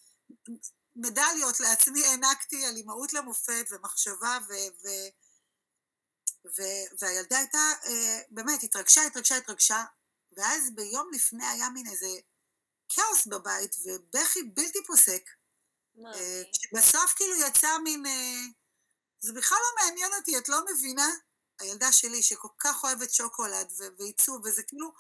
מדליות 0.97 1.61
לעצמי 1.61 2.05
הענקתי 2.07 2.65
על 2.65 2.77
אימהות 2.77 3.13
למופת 3.13 3.67
ומחשבה 3.71 4.39
ו... 4.49 4.53
ו... 4.53 4.89
ו... 6.57 6.63
והילדה 7.01 7.39
הייתה, 7.39 7.73
אה, 7.85 8.21
באמת, 8.31 8.63
התרגשה, 8.63 9.03
התרגשה, 9.03 9.37
התרגשה, 9.37 9.85
ואז 10.37 10.71
ביום 10.75 11.11
לפני 11.15 11.47
היה 11.47 11.71
מין 11.71 11.87
איזה 11.87 12.07
כאוס 12.89 13.27
בבית 13.27 13.77
ובכי 13.85 14.43
בלתי 14.43 14.79
פוסק. 14.87 15.23
אה, 16.07 16.43
בסוף 16.73 17.13
כאילו 17.17 17.35
יצא 17.35 17.79
מין, 17.85 18.07
אה, 18.07 18.43
זה 19.21 19.33
בכלל 19.33 19.59
לא 19.59 19.85
מעניין 19.85 20.13
אותי, 20.19 20.39
את 20.39 20.49
לא 20.49 20.61
מבינה? 20.75 21.11
הילדה 21.61 21.93
שלי 21.93 22.23
שכל 22.23 22.49
כך 22.59 22.85
אוהבת 22.85 23.13
שוקולד 23.13 23.73
ועיצוב, 23.99 24.45
וזה 24.45 24.63
כאילו 24.63 24.93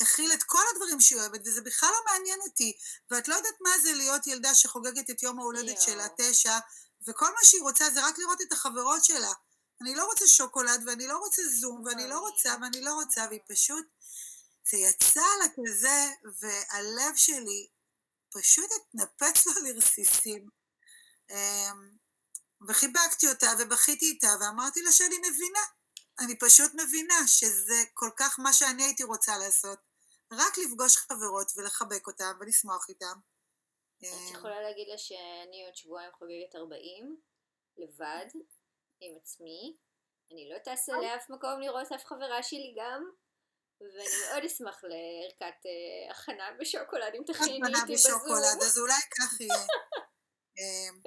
הכיל 0.00 0.32
את 0.32 0.42
כל 0.42 0.62
הדברים 0.72 1.00
שהיא 1.00 1.18
אוהבת, 1.18 1.40
וזה 1.46 1.60
בכלל 1.60 1.88
לא 1.88 2.12
מעניין 2.12 2.40
אותי. 2.40 2.76
ואת 3.10 3.28
לא 3.28 3.34
יודעת 3.34 3.60
מה 3.60 3.70
זה 3.82 3.92
להיות 3.92 4.26
ילדה 4.26 4.54
שחוגגת 4.54 5.10
את 5.10 5.22
יום 5.22 5.40
ההולדת 5.40 5.82
שלה, 5.82 6.06
תשע, 6.16 6.58
וכל 7.08 7.26
מה 7.26 7.44
שהיא 7.44 7.62
רוצה 7.62 7.90
זה 7.90 8.06
רק 8.06 8.18
לראות 8.18 8.40
את 8.40 8.52
החברות 8.52 9.04
שלה. 9.04 9.32
אני 9.80 9.94
לא 9.94 10.04
רוצה 10.04 10.26
שוקולד, 10.26 10.82
ואני 10.86 11.06
לא 11.06 11.16
רוצה 11.16 11.42
זום, 11.60 11.82
ואני 11.86 12.08
לא 12.08 12.18
רוצה, 12.18 12.54
ואני 12.62 12.80
לא 12.80 12.94
רוצה, 12.94 13.26
והיא 13.28 13.40
פשוט, 13.48 13.86
זה 14.70 14.76
יצא 14.76 15.20
לה 15.40 15.46
כזה, 15.56 16.14
והלב 16.40 17.16
שלי 17.16 17.68
פשוט 18.32 18.70
התנפץ 18.76 19.46
לו 19.46 19.52
לרסיסים. 19.62 20.48
אמ, 21.30 21.96
וחיבקתי 22.68 23.28
אותה 23.28 23.46
ובכיתי 23.58 24.04
איתה 24.04 24.28
ואמרתי 24.40 24.82
לה 24.82 24.92
שאני 24.92 25.18
מבינה. 25.18 25.64
אני 26.20 26.38
פשוט 26.38 26.72
מבינה 26.74 27.26
שזה 27.26 27.82
כל 27.94 28.10
כך 28.16 28.38
מה 28.38 28.52
שאני 28.52 28.82
הייתי 28.84 29.04
רוצה 29.04 29.38
לעשות. 29.38 29.78
רק 30.32 30.58
לפגוש 30.58 30.96
חברות 30.96 31.52
ולחבק 31.56 32.06
אותן 32.06 32.32
ולשמוח 32.40 32.88
איתן. 32.88 33.14
את 33.98 34.04
אמ, 34.04 34.34
יכולה 34.34 34.60
להגיד 34.62 34.88
לה 34.88 34.98
שאני 34.98 35.64
עוד 35.64 35.76
שבועיים 35.76 36.12
חוגגת 36.12 36.54
40, 36.54 37.16
לבד, 37.76 38.26
עם 39.00 39.16
עצמי. 39.20 39.76
אני 40.32 40.48
לא 40.48 40.58
טסה 40.58 40.92
לאף 40.92 41.30
מקום 41.30 41.60
לראות 41.60 41.92
אף 41.92 42.04
חברה 42.04 42.42
שלי 42.42 42.74
גם. 42.78 43.10
ואני 43.80 44.08
מאוד 44.30 44.44
אשמח 44.44 44.80
לערכת 44.84 45.60
אה, 45.66 46.10
הכנה 46.10 46.44
בשוקולד 46.60 47.12
טחיני 47.26 47.56
הכוונה 47.56 47.78
איתי 47.82 47.94
בשוקולד, 47.94 48.56
בזום. 48.56 48.62
אז 48.62 48.78
אולי 48.78 49.00
כך 49.18 49.40
יהיה. 49.40 49.66
אמ, 50.58 51.00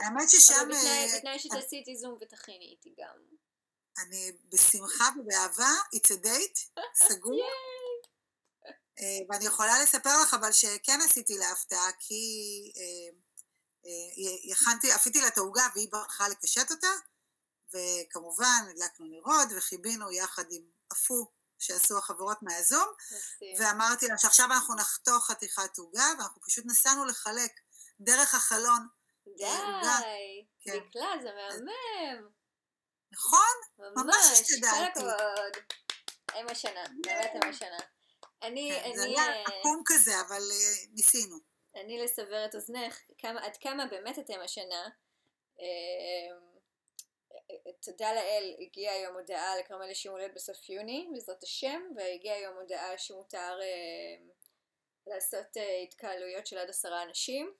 האמת 0.00 0.30
ששם 0.30 0.68
בתנאי- 0.68 0.86
אה, 0.86 1.16
בתנאי 1.18 1.38
שתעשי 1.38 1.76
איתי 1.76 1.96
זום 1.96 2.18
וטחיני 2.20 2.64
איתי 2.64 2.94
גם. 3.00 3.16
אני 3.98 4.32
בשמחה 4.52 5.08
ובאהבה, 5.20 5.70
it's 5.96 6.12
a 6.16 6.26
date, 6.26 6.80
סגור. 6.94 7.40
אה, 9.00 9.18
ואני 9.28 9.46
יכולה 9.46 9.82
לספר 9.82 10.22
לך 10.22 10.34
אבל 10.34 10.52
שכן 10.52 10.98
עשיתי 11.04 11.38
לה 11.38 11.50
הפתעה, 11.52 11.90
כי 12.00 12.24
אה, 12.76 13.16
אה, 13.86 14.52
הכנתי, 14.52 14.92
עפיתי 14.92 15.20
לה 15.20 15.28
את 15.28 15.38
העוגה 15.38 15.68
והיא 15.74 15.88
ברכה 15.92 16.28
לקשט 16.28 16.70
אותה, 16.70 16.92
וכמובן 17.74 18.66
הדלקנו 18.70 19.06
נרות 19.06 19.48
וחיבינו 19.56 20.12
יחד 20.12 20.44
עם 20.50 20.62
אפו 20.92 21.32
שעשו 21.58 21.98
החברות 21.98 22.42
מהזום. 22.42 22.88
ואמרתי 23.58 24.08
לה 24.08 24.18
שעכשיו 24.18 24.46
אנחנו 24.46 24.74
נחתוך 24.74 25.26
חתיכת 25.26 25.78
עוגה, 25.78 26.06
ואנחנו 26.18 26.42
פשוט 26.42 26.64
נסענו 26.66 27.04
לחלק 27.04 27.60
דרך 28.00 28.34
החלון. 28.34 28.86
די, 29.38 30.44
כן. 30.60 30.78
דקלה, 30.78 31.12
זה 31.22 31.28
מהמם. 31.34 32.28
נכון? 33.12 33.54
ממש, 33.78 34.16
השתדלתי. 34.32 35.00
כל 35.00 35.10
הכבוד. 35.10 35.64
אם 36.40 36.48
השנה, 36.48 36.82
באמת 37.04 37.30
אם 37.34 37.48
השנה. 37.48 37.78
אני, 38.42 38.80
כן, 38.84 38.96
זה 38.96 39.04
אני, 39.04 39.20
היה 39.20 39.32
אה, 39.32 39.42
עקום 39.42 39.82
כזה, 39.86 40.20
אבל 40.20 40.42
אה, 40.50 40.86
ניסינו. 40.92 41.36
אני 41.74 42.04
לסבר 42.04 42.44
את 42.44 42.54
אוזנך, 42.54 42.98
כמה, 43.18 43.40
עד 43.44 43.56
כמה 43.56 43.86
באמת 43.86 44.18
אתם 44.18 44.40
השנה. 44.44 44.88
תודה 47.82 48.12
לאל, 48.14 48.56
הגיעה 48.60 48.94
היום 48.94 49.14
הודעה 49.14 49.56
לכרמל 49.58 49.90
הולדת 50.08 50.34
בסוף 50.34 50.68
יוני, 50.68 51.08
בעזרת 51.12 51.42
השם, 51.42 51.82
והגיעה 51.96 52.36
היום 52.36 52.56
הודעה 52.56 52.98
שמותר 52.98 53.58
אה, 53.62 54.26
לעשות 55.06 55.56
אה, 55.56 55.82
התקהלויות 55.82 56.46
של 56.46 56.58
עד 56.58 56.68
עשרה 56.68 57.02
אנשים. 57.02 57.54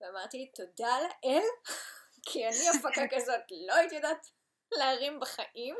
ואמרתי, 0.00 0.50
תודה 0.54 0.98
לאל, 1.00 1.42
כי 2.26 2.48
אני 2.48 2.68
הפקה 2.68 3.08
כזאת 3.16 3.40
לא 3.68 3.74
הייתי 3.74 3.94
יודעת 3.94 4.26
להרים 4.72 5.20
בחיים. 5.20 5.76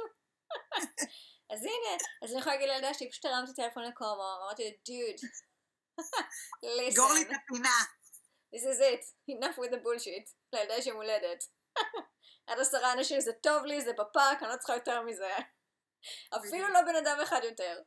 אז 1.52 1.64
הנה, 1.64 1.96
אז 2.24 2.32
אני 2.32 2.40
יכולה 2.40 2.54
להגיד 2.54 2.68
לילדה 2.68 2.94
שלי, 2.94 3.10
פשוט 3.10 3.24
הרמתי 3.24 3.52
טלפון 3.54 3.82
לקומו, 3.82 4.36
אמרתי 4.42 4.64
לו, 4.64 4.70
dude, 4.70 5.26
גור 6.96 7.12
לי 7.12 7.22
את 7.22 7.28
הפינה. 7.42 7.76
this 8.52 8.64
is 8.64 8.80
it, 8.80 9.04
enough 9.28 9.58
with 9.58 9.70
the 9.70 9.78
bullshit, 9.78 10.34
לילדה 10.52 10.74
הולדת. 10.92 11.44
עד 12.50 12.58
עשרה 12.58 12.92
אנשים 12.92 13.20
זה 13.20 13.32
טוב 13.32 13.64
לי, 13.64 13.82
זה 13.82 13.92
בפארק, 13.92 14.42
אני 14.42 14.52
לא 14.52 14.56
צריכה 14.56 14.74
יותר 14.74 15.02
מזה. 15.02 15.36
אפילו 16.36 16.68
לא 16.68 16.82
בן 16.82 16.96
אדם 16.96 17.18
אחד 17.22 17.40
יותר. 17.44 17.82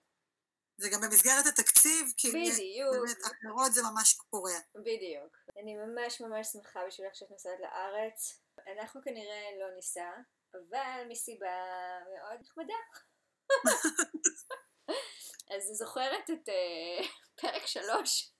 זה 0.77 0.89
גם 0.89 1.01
במסגרת 1.01 1.45
התקציב, 1.45 2.13
כי 2.17 2.29
בדיוק. 2.29 2.95
באמת, 2.95 3.17
אחרות 3.21 3.73
זה 3.73 3.81
ממש 3.83 4.13
קורה. 4.13 4.53
בדיוק. 4.75 5.37
אני 5.57 5.75
ממש 5.75 6.21
ממש 6.21 6.47
שמחה 6.47 6.79
בשבילך 6.87 7.15
שאת 7.15 7.31
נוסעת 7.31 7.59
לארץ. 7.59 8.41
אנחנו 8.67 9.01
כנראה 9.03 9.49
לא 9.59 9.75
ניסע, 9.75 10.11
אבל 10.53 11.07
מסיבה 11.09 11.55
מאוד 12.13 12.41
נחמדה. 12.41 12.73
אז 15.55 15.63
זוכרת 15.63 16.29
את 16.29 16.49
אה, 16.49 17.07
פרק 17.35 17.65
שלוש? 17.65 18.31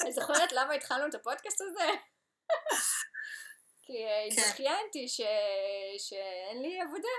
אני 0.00 0.12
זוכרת 0.20 0.52
למה 0.52 0.74
התחלנו 0.74 1.06
את 1.06 1.14
הפודקאסט 1.14 1.60
הזה? 1.60 1.88
כי 3.82 4.06
אה, 4.06 4.36
כן. 4.36 4.42
התבכיינתי 4.42 5.08
ש... 5.08 5.20
שאין 5.98 6.62
לי 6.62 6.80
עבודה. 6.80 7.16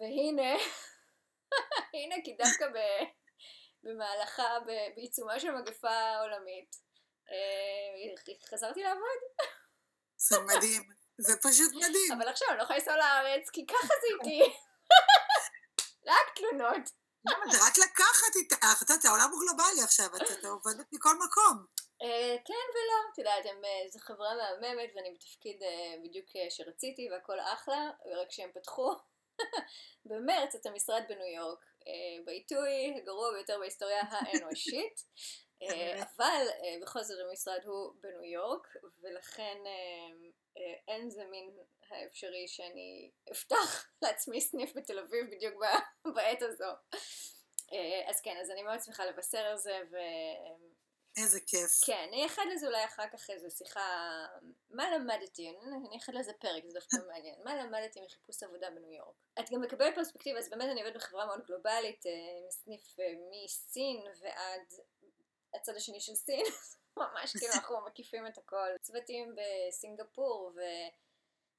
והנה, 0.00 0.52
הנה 1.94 2.14
כי 2.24 2.32
דווקא 2.38 2.66
ב... 2.68 2.78
במהלכה, 3.82 4.58
ב... 4.66 4.70
בעיצומה 4.96 5.40
של 5.40 5.50
מגפה 5.50 6.16
עולמית, 6.20 6.76
אה, 7.30 8.48
חזרתי 8.50 8.82
לעבוד. 8.82 9.20
זה 10.16 10.40
מדהים. 10.40 10.82
זה 11.18 11.36
פשוט 11.42 11.72
מדהים. 11.74 12.12
אבל 12.12 12.28
עכשיו 12.28 12.48
אני 12.48 12.58
לא 12.58 12.62
יכולה 12.62 12.78
לנסוע 12.78 12.96
לארץ, 12.96 13.50
כי 13.52 13.66
ככה 13.66 13.86
זה 13.86 14.06
איתי. 14.14 14.42
רק 16.10 16.34
תלונות. 16.36 16.90
למה? 17.26 17.52
זה 17.52 17.58
רק 17.66 17.78
לקחת 17.78 18.36
איתך, 18.36 18.82
את 18.82 18.90
יודעת, 18.90 19.04
העולם 19.04 19.30
הוא 19.30 19.40
גלובלי 19.40 19.82
עכשיו, 19.82 20.06
את 20.16 20.44
עובדת 20.44 20.86
מכל 20.92 21.14
מקום. 21.14 21.66
אה, 22.02 22.36
כן 22.44 22.54
ולא, 22.74 23.12
את 23.12 23.18
יודעת, 23.18 23.46
אה, 23.46 23.88
זו 23.88 23.98
חברה 23.98 24.34
מהממת 24.34 24.90
ואני 24.94 25.14
בתפקיד 25.14 25.62
אה, 25.62 25.94
בדיוק 26.04 26.26
שרציתי 26.48 27.10
והכל 27.10 27.40
אחלה, 27.40 27.90
ורק 28.06 28.28
כשהם 28.28 28.50
פתחו 28.54 28.94
במרץ 30.08 30.54
את 30.54 30.66
המשרד 30.66 31.02
בניו 31.08 31.26
יורק, 31.26 31.64
בעיתוי 32.24 32.94
הגרוע 32.96 33.32
ביותר 33.32 33.58
בהיסטוריה 33.58 34.02
האנושית, 34.08 35.02
אבל 36.16 36.46
בכל 36.82 37.02
זאת 37.02 37.18
המשרד 37.28 37.60
הוא 37.64 37.92
בניו 38.00 38.24
יורק, 38.24 38.68
ולכן 39.02 39.58
אין 40.88 41.10
זה 41.10 41.24
מין 41.24 41.50
האפשרי 41.90 42.48
שאני 42.48 43.10
אפתח 43.32 43.86
לעצמי 44.02 44.40
סניף 44.40 44.76
בתל 44.76 44.98
אביב 44.98 45.26
בדיוק 45.30 45.54
בעת 46.14 46.42
הזו. 46.42 46.72
אז 48.06 48.20
כן, 48.20 48.36
אז 48.40 48.50
אני 48.50 48.62
מאוד 48.62 48.80
שמחה 48.80 49.04
לבשר 49.04 49.38
על 49.38 49.56
זה, 49.56 49.80
ו... 49.90 49.96
איזה 51.16 51.40
כיף. 51.40 51.84
כן, 51.86 52.06
אני 52.08 52.22
אייחד 52.22 52.42
לזה 52.54 52.66
אולי 52.66 52.84
אחר 52.84 53.08
כך 53.12 53.30
איזו 53.30 53.50
שיחה, 53.50 54.26
מה 54.70 54.90
למדתי, 54.90 55.48
אני 55.48 55.88
אייחד 55.92 56.14
לזה 56.14 56.32
פרק, 56.32 56.62
זה 56.66 56.74
דווקא 56.74 56.96
מעניין, 57.08 57.34
מה 57.44 57.54
למדתי 57.54 58.00
מחיפוש 58.00 58.42
עבודה 58.42 58.70
בניו 58.70 58.92
יורק. 58.92 59.14
את 59.40 59.50
גם 59.50 59.60
מקבלת 59.60 59.94
פרספקטיבה, 59.94 60.38
אז 60.38 60.50
באמת 60.50 60.68
אני 60.72 60.82
עובדת 60.82 60.96
בחברה 60.96 61.26
מאוד 61.26 61.46
גלובלית, 61.46 62.06
אה, 62.06 62.12
מסניף 62.48 63.00
אה, 63.00 63.12
מסין 63.30 64.02
ועד 64.20 64.72
הצד 65.54 65.76
השני 65.76 66.00
של 66.00 66.14
סין, 66.14 66.44
ממש 66.96 67.36
כאילו 67.38 67.52
אנחנו 67.52 67.80
מקיפים 67.86 68.26
את 68.26 68.38
הכל. 68.38 68.68
צוותים 68.80 69.34
בסינגפור 69.36 70.52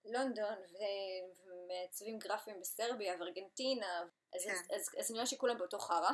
ולונדון 0.06 0.56
ומעצבים 1.46 2.20
גרפיים 2.20 2.60
בסרביה 2.60 3.16
וארגנטינה, 3.20 4.04
אז, 4.36 4.44
כן. 4.46 4.76
אז, 4.76 4.90
אז 5.00 5.12
אני 5.12 5.18
רואה 5.18 5.26
שכולם 5.26 5.58
באותו 5.58 5.80
חרא. 5.80 6.12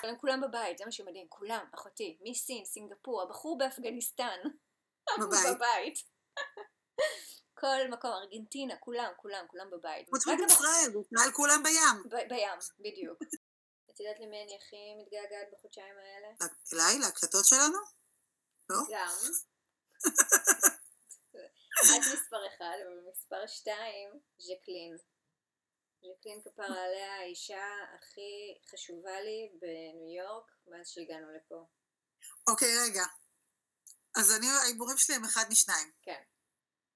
אבל 0.00 0.08
הם 0.08 0.16
כולם 0.18 0.40
בבית, 0.40 0.78
זה 0.78 0.84
מה 0.84 0.92
שמדהים, 0.92 1.26
כולם, 1.28 1.66
אחותי, 1.74 2.18
מסין, 2.20 2.64
סינגפור, 2.64 3.22
הבחור 3.22 3.58
באפגניסטן, 3.58 4.38
בבית. 5.20 5.56
בבית. 5.56 5.98
כל 7.60 7.88
מקום, 7.90 8.10
ארגנטינה, 8.10 8.76
כולם, 8.76 9.12
כולם, 9.16 9.44
כולם 9.48 9.70
בבית. 9.70 10.08
חוץ 10.10 10.26
מישראל, 10.26 11.02
בישראל 11.10 11.32
כולם 11.32 11.62
בים. 11.62 12.26
בים, 12.28 12.58
בדיוק. 12.78 13.22
את 13.90 14.00
יודעת 14.00 14.20
למי 14.20 14.42
אני 14.42 14.56
הכי 14.56 14.94
מתגעגעת 14.98 15.48
בחודשיים 15.52 15.94
האלה? 15.98 16.28
אליי, 16.72 16.98
להקלטות 16.98 17.44
שלנו? 17.44 17.78
לא? 18.70 18.76
גם. 18.90 19.14
את 21.76 22.04
מספר 22.14 22.46
אחד, 22.48 22.76
אבל 22.84 23.00
מספר 23.10 23.46
שתיים, 23.46 24.10
ז'קלין. 24.38 24.96
ז'קלין 26.06 26.40
כפרה 26.44 26.84
עליה 26.84 27.14
האישה 27.14 27.66
הכי 27.94 28.58
חשובה 28.70 29.20
לי 29.20 29.50
בניו 29.60 30.24
יורק 30.24 30.50
מאז 30.66 30.88
שהגענו 30.88 31.26
לפה. 31.36 31.66
אוקיי, 32.50 32.68
רגע. 32.84 33.04
אז 34.16 34.36
אני, 34.36 34.46
ההימורים 34.46 34.96
שלי 34.96 35.14
הם 35.14 35.24
אחד 35.24 35.44
משניים. 35.50 35.92
כן. 36.02 36.22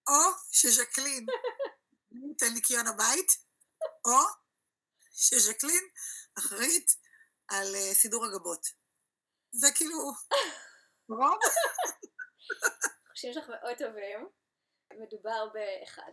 או 0.08 0.32
שז'קלין 0.52 1.26
ייתן 2.30 2.54
ניקיון 2.54 2.86
הבית, 2.86 3.32
או 4.04 4.18
שז'קלין 5.12 5.88
אחראית 6.38 6.90
על 7.48 7.74
אה, 7.74 7.94
סידור 7.94 8.24
הגבות. 8.26 8.66
זה 9.52 9.66
כאילו... 9.74 9.98
רוב? 11.08 11.38
החושים 13.06 13.32
שלך 13.32 13.48
מאוד 13.48 13.78
טובים. 13.78 14.28
מדובר 14.92 15.48
באחד. 15.54 16.12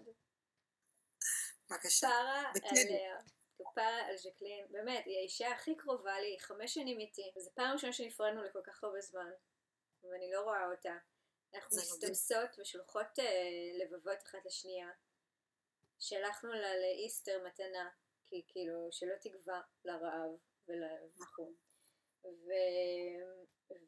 בבקשה. 1.70 2.08
פרה. 2.08 2.52
עליה. 2.72 3.18
כפרה 3.58 4.08
על 4.08 4.18
ז'קלין. 4.18 4.66
באמת, 4.70 5.06
היא 5.06 5.18
האישה 5.18 5.52
הכי 5.52 5.76
קרובה 5.76 6.20
לי, 6.20 6.28
היא 6.28 6.40
חמש 6.40 6.74
שנים 6.74 7.00
איתי. 7.00 7.32
וזו 7.38 7.52
פעם 7.56 7.74
ראשונה 7.74 7.94
שנפרדנו 7.94 8.44
לכל 8.44 8.62
כך 8.64 8.84
הרבה 8.84 9.02
זמן. 9.02 9.32
ואני 10.04 10.32
לא 10.32 10.42
רואה 10.42 10.72
אותה. 10.72 10.98
אנחנו 11.54 11.78
מדהים. 11.78 11.94
מסתמסות 11.94 12.60
ושולחות 12.60 13.20
אה, 13.20 13.26
לבבות 13.80 14.24
אחת 14.24 14.46
לשנייה. 14.46 14.90
שלחנו 16.00 16.50
לה 16.50 16.78
לאיסטר 16.78 17.44
מתנה, 17.48 17.90
כי 18.26 18.44
כאילו 18.48 18.88
שלא 18.92 19.16
תגווע 19.22 19.62
לרעב 19.86 20.32
ולחום. 20.68 21.56
ו... 22.24 22.52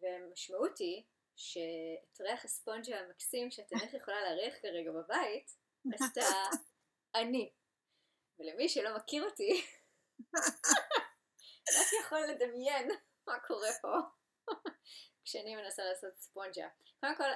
והמשמעות 0.02 0.78
היא 0.78 1.04
שאת 1.36 2.22
ריח 2.22 2.46
הספונג'ה 2.46 3.00
המקסים 3.00 3.52
שתנך 3.52 3.94
יכולה 3.94 4.22
להריח 4.22 4.54
כרגע 4.62 4.92
בבית, 4.92 5.52
עשתה 5.94 6.22
אני. 7.16 7.52
ולמי 8.40 8.70
שלא 8.70 8.96
מכיר 8.96 9.24
אותי, 9.24 9.66
רק 11.78 11.88
יכול 12.02 12.20
לדמיין 12.20 12.90
מה 13.28 13.40
קורה 13.40 13.70
פה 13.82 13.94
כשאני 15.26 15.56
מנסה 15.56 15.84
לעשות 15.84 16.16
ספונג'ה. 16.16 16.68
קודם 17.00 17.16
כל, 17.16 17.30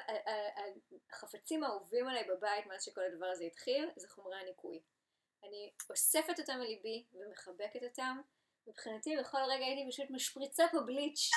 החפצים 1.11 1.63
האהובים 1.63 2.07
עליי 2.07 2.23
בבית 2.23 2.65
מאז 2.65 2.83
שכל 2.83 3.01
הדבר 3.01 3.25
הזה 3.25 3.43
התחיל, 3.43 3.89
זה 3.95 4.09
חומרי 4.09 4.37
הניקוי. 4.39 4.81
אני 5.43 5.71
אוספת 5.89 6.39
אותם 6.39 6.59
מליבי 6.59 7.05
ומחבקת 7.13 7.83
אותם. 7.83 8.21
מבחינתי 8.67 9.17
בכל 9.17 9.37
רגע 9.49 9.65
הייתי 9.65 9.91
פשוט 9.91 10.05
משפריצה 10.09 10.63
פה 10.71 10.79
בליץ'. 10.79 11.29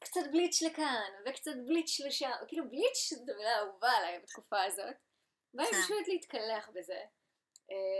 קצת 0.00 0.20
בליץ' 0.32 0.62
לכאן, 0.62 1.12
וקצת 1.26 1.50
בליץ' 1.66 2.00
לשם, 2.06 2.30
כאילו 2.48 2.68
בליץ' 2.70 3.12
זו 3.26 3.34
מילה 3.36 3.58
אהובה 3.58 3.90
עליי 3.90 4.20
בתקופה 4.20 4.62
הזאת. 4.62 4.96
באתי 5.54 5.70
כן. 5.70 5.82
פשוט 5.82 6.08
להתקלח 6.08 6.68
בזה. 6.74 7.00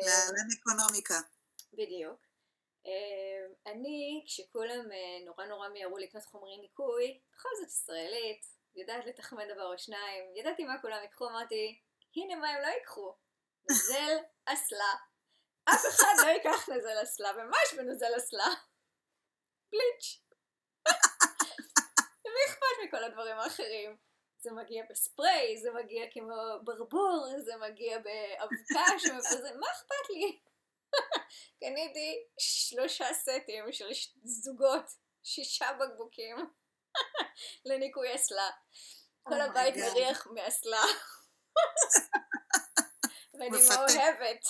להלן 0.04 0.48
אקונומיקה. 0.58 1.20
בדיוק. 1.72 2.20
אה, 2.86 3.72
אני, 3.72 4.24
כשכולם 4.26 4.92
אה, 4.92 5.24
נורא 5.26 5.46
נורא 5.46 5.68
מיהרו 5.68 5.98
לקנות 5.98 6.24
חומרי 6.24 6.56
ניקוי, 6.56 7.20
בכל 7.32 7.48
זאת 7.60 7.68
ישראלית, 7.68 8.46
יודעת 8.76 9.06
לתחמן 9.06 9.48
דבר 9.54 9.72
או 9.72 9.78
שניים, 9.78 10.36
ידעתי 10.36 10.64
מה 10.64 10.80
כולם 10.80 11.02
ייקחו, 11.02 11.28
אמרתי, 11.28 11.80
הנה 12.16 12.36
מה 12.36 12.48
הם 12.48 12.62
לא 12.62 12.66
ייקחו, 12.66 13.14
נוזל 13.70 14.16
אסלה. 14.44 14.94
אף 15.64 15.82
אחד 15.88 16.14
לא 16.24 16.28
ייקח 16.28 16.68
נוזל 16.68 17.02
אסלה, 17.02 17.30
יש 17.66 17.74
בנוזל 17.74 18.16
אסלה? 18.16 18.46
בליץ'. 19.72 20.22
ומי 22.24 22.40
אכפת 22.48 22.84
מכל 22.84 23.04
הדברים 23.04 23.36
האחרים? 23.36 24.07
זה 24.40 24.52
מגיע 24.52 24.84
בספרי, 24.90 25.58
זה 25.62 25.70
מגיע 25.70 26.04
כמו 26.12 26.34
ברבור, 26.64 27.26
זה 27.38 27.56
מגיע 27.56 27.98
באבקה 27.98 28.84
שמפזר, 28.98 29.56
מה 29.60 29.66
אכפת 29.72 30.10
לי? 30.10 30.40
קניתי 31.60 32.24
שלושה 32.38 33.12
סטים 33.12 33.72
של 33.72 33.88
זוגות, 34.24 34.84
שישה 35.22 35.66
בקבוקים 35.80 36.36
לניקוי 37.68 38.14
אסלה. 38.14 38.50
כל 39.22 39.40
Oh 39.40 39.42
הבית 39.42 39.74
God. 39.74 39.78
מריח 39.78 40.26
מאסלה. 40.26 40.82
ואני. 43.34 43.58
מאוהבת. 43.68 44.46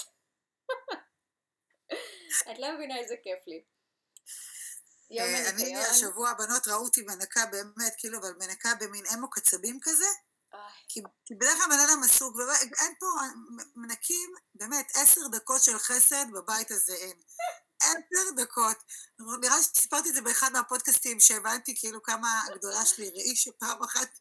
את 2.53 2.59
לא 2.59 2.73
מבינה 2.75 2.97
איזה 2.97 3.17
כיף 3.23 3.47
לי. 3.47 3.65
אה, 5.13 5.49
אני. 5.49 5.77
השבוע 5.77 6.31
הבנות 6.31 6.69
ראו 6.69 6.85
אותי 6.85 7.03
מנקה 7.03 7.47
באמת, 7.47 7.95
כאילו, 7.99 8.19
אבל 8.19 8.33
מנקה 8.39 8.75
במין 8.75 9.07
אמו 9.07 9.31
קצבים 9.31 9.79
כזה, 9.83 10.07
כי 10.89 11.01
כי 11.25 11.35
בדרך 11.35 11.59
כלל 11.59 11.77
בן 11.77 11.81
אדם 11.81 12.03
עסוק, 12.05 12.37
ואין 12.37 12.95
פה, 13.01 13.07
מנקים 13.77 14.31
באמת 14.55 14.93
עשר 14.95 15.21
דקות 15.33 15.63
של 15.63 15.79
חסד, 15.79 16.27
בבית 16.33 16.71
הזה 16.71 16.95
אין. 16.95 17.17
עשר 17.83 18.31
דקות. 18.37 18.77
נראה 19.41 19.57
לי 19.57 19.63
שסיפרתי 19.63 20.09
את 20.09 20.15
זה 20.15 20.23
באחד 20.23 20.53
מהפודקאסטים, 20.53 21.21
שהבנתי 21.21 21.77
כאילו 21.79 22.03
כמה 22.03 22.41
הגדולה 22.47 22.87
שלי 22.87 23.11
ראי 23.11 23.37
שפעם 23.37 23.83
אחת 23.83 24.19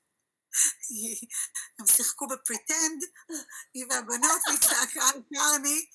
הם 1.80 1.88
שיחקו 1.88 2.28
בפריטנד, 2.28 3.04
היא 3.74 3.86
והבנות, 3.90 4.42
והיא 4.48 4.60
צעקה 4.60 5.10
על 5.10 5.22
קרני, 5.34 5.86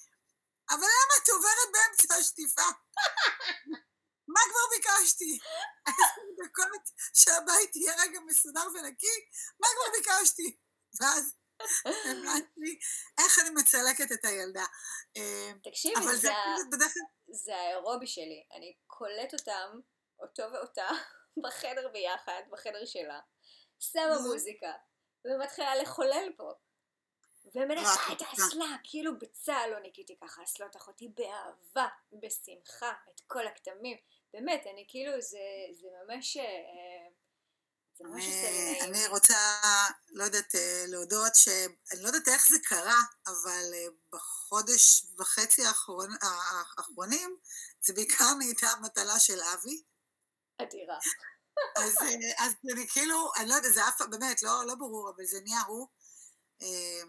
אבל 0.70 0.78
למה 0.78 1.14
את 1.22 1.28
עוברת 1.28 1.68
באמצע 1.72 2.14
השטיפה? 2.14 2.62
מה 4.32 4.40
כבר 4.50 4.76
ביקשתי? 4.76 5.38
עשר 5.86 6.22
דקות 6.44 6.90
שהבית 7.14 7.76
יהיה 7.76 7.92
רגע 8.02 8.20
מסודר 8.26 8.66
ונקי? 8.74 9.16
מה 9.60 9.68
כבר 9.74 9.98
ביקשתי? 9.98 10.56
ואז 11.00 11.34
הבנתי 11.84 12.78
איך 13.18 13.38
אני 13.38 13.50
מצלקת 13.50 14.12
את 14.12 14.24
הילדה. 14.24 14.64
אה, 15.16 15.52
תקשיבי, 15.62 15.94
אבל 15.94 16.16
זה 16.16 16.28
זה 16.58 16.76
בדרך. 16.76 16.92
זה 17.30 17.56
האירובי 17.56 18.06
שלי. 18.06 18.46
אני 18.56 18.76
קולט 18.86 19.34
אותם, 19.34 19.80
אותו 20.20 20.42
ואותה, 20.52 20.88
בחדר 21.44 21.88
ביחד, 21.88 22.42
בחדר 22.50 22.84
שלה, 22.84 23.20
שמה. 23.78 24.18
מוזיקה, 24.26 24.72
ומתחילה 25.24 25.76
לחולל 25.76 26.32
פה. 26.36 26.52
ומנסה 27.54 28.12
את. 28.12 28.22
האסלה, 28.22 28.76
כאילו 28.84 29.18
בצה"ל 29.18 29.70
לא 29.70 29.78
ניקיתי 29.78 30.16
ככה 30.22 30.42
אסלות 30.42 30.76
אחותי 30.76 31.08
באהבה, 31.08 31.88
בשמחה, 32.12 32.92
את 33.10 33.20
כל 33.26 33.46
הכתמים. 33.46 33.96
באמת, 34.32 34.62
אני 34.72 34.84
כאילו, 34.88 35.12
זה, 35.20 35.38
זה 35.80 35.86
ממש... 36.06 36.36
אה, 36.36 37.08
זה 37.94 38.04
ממש 38.04 38.24
עושה 38.26 38.50
לי 38.50 38.80
אני- 38.80 39.06
רוצה, 39.06 39.36
לא 40.10 40.24
יודעת, 40.24 40.54
אה, 40.54 40.84
להודות 40.88 41.34
ש... 41.34 41.48
אני 41.92 42.02
לא 42.02 42.06
יודעת 42.06 42.28
איך 42.28 42.48
זה 42.48 42.56
קרה, 42.64 42.98
אבל 43.26 43.70
אה, 43.74 43.86
בחודש 44.12 45.06
וחצי 45.18 45.64
האחרון- 45.64 46.16
האחרונים, 46.78 47.36
זה 47.80 47.92
בעיקר 47.92 48.34
נהייתה 48.38 48.68
מטלה 48.82 49.18
של 49.18 49.40
אבי. 49.40 49.82
אדירה. 50.62 50.98
אז, 51.76 51.96
אה, 52.02 52.44
אז 52.46 52.52
אני 52.74 52.88
כאילו, 52.88 53.30
אני 53.38 53.48
לא 53.48 53.54
יודעת, 53.54 53.72
זה 53.74 53.88
אף 53.88 54.02
באמת, 54.02 54.42
לא, 54.42 54.66
לא 54.66 54.74
ברור, 54.74 55.10
אבל 55.16 55.24
זה 55.24 55.40
נהיה 55.40 55.60
הוא. 55.68 55.88
אה, 56.62 57.02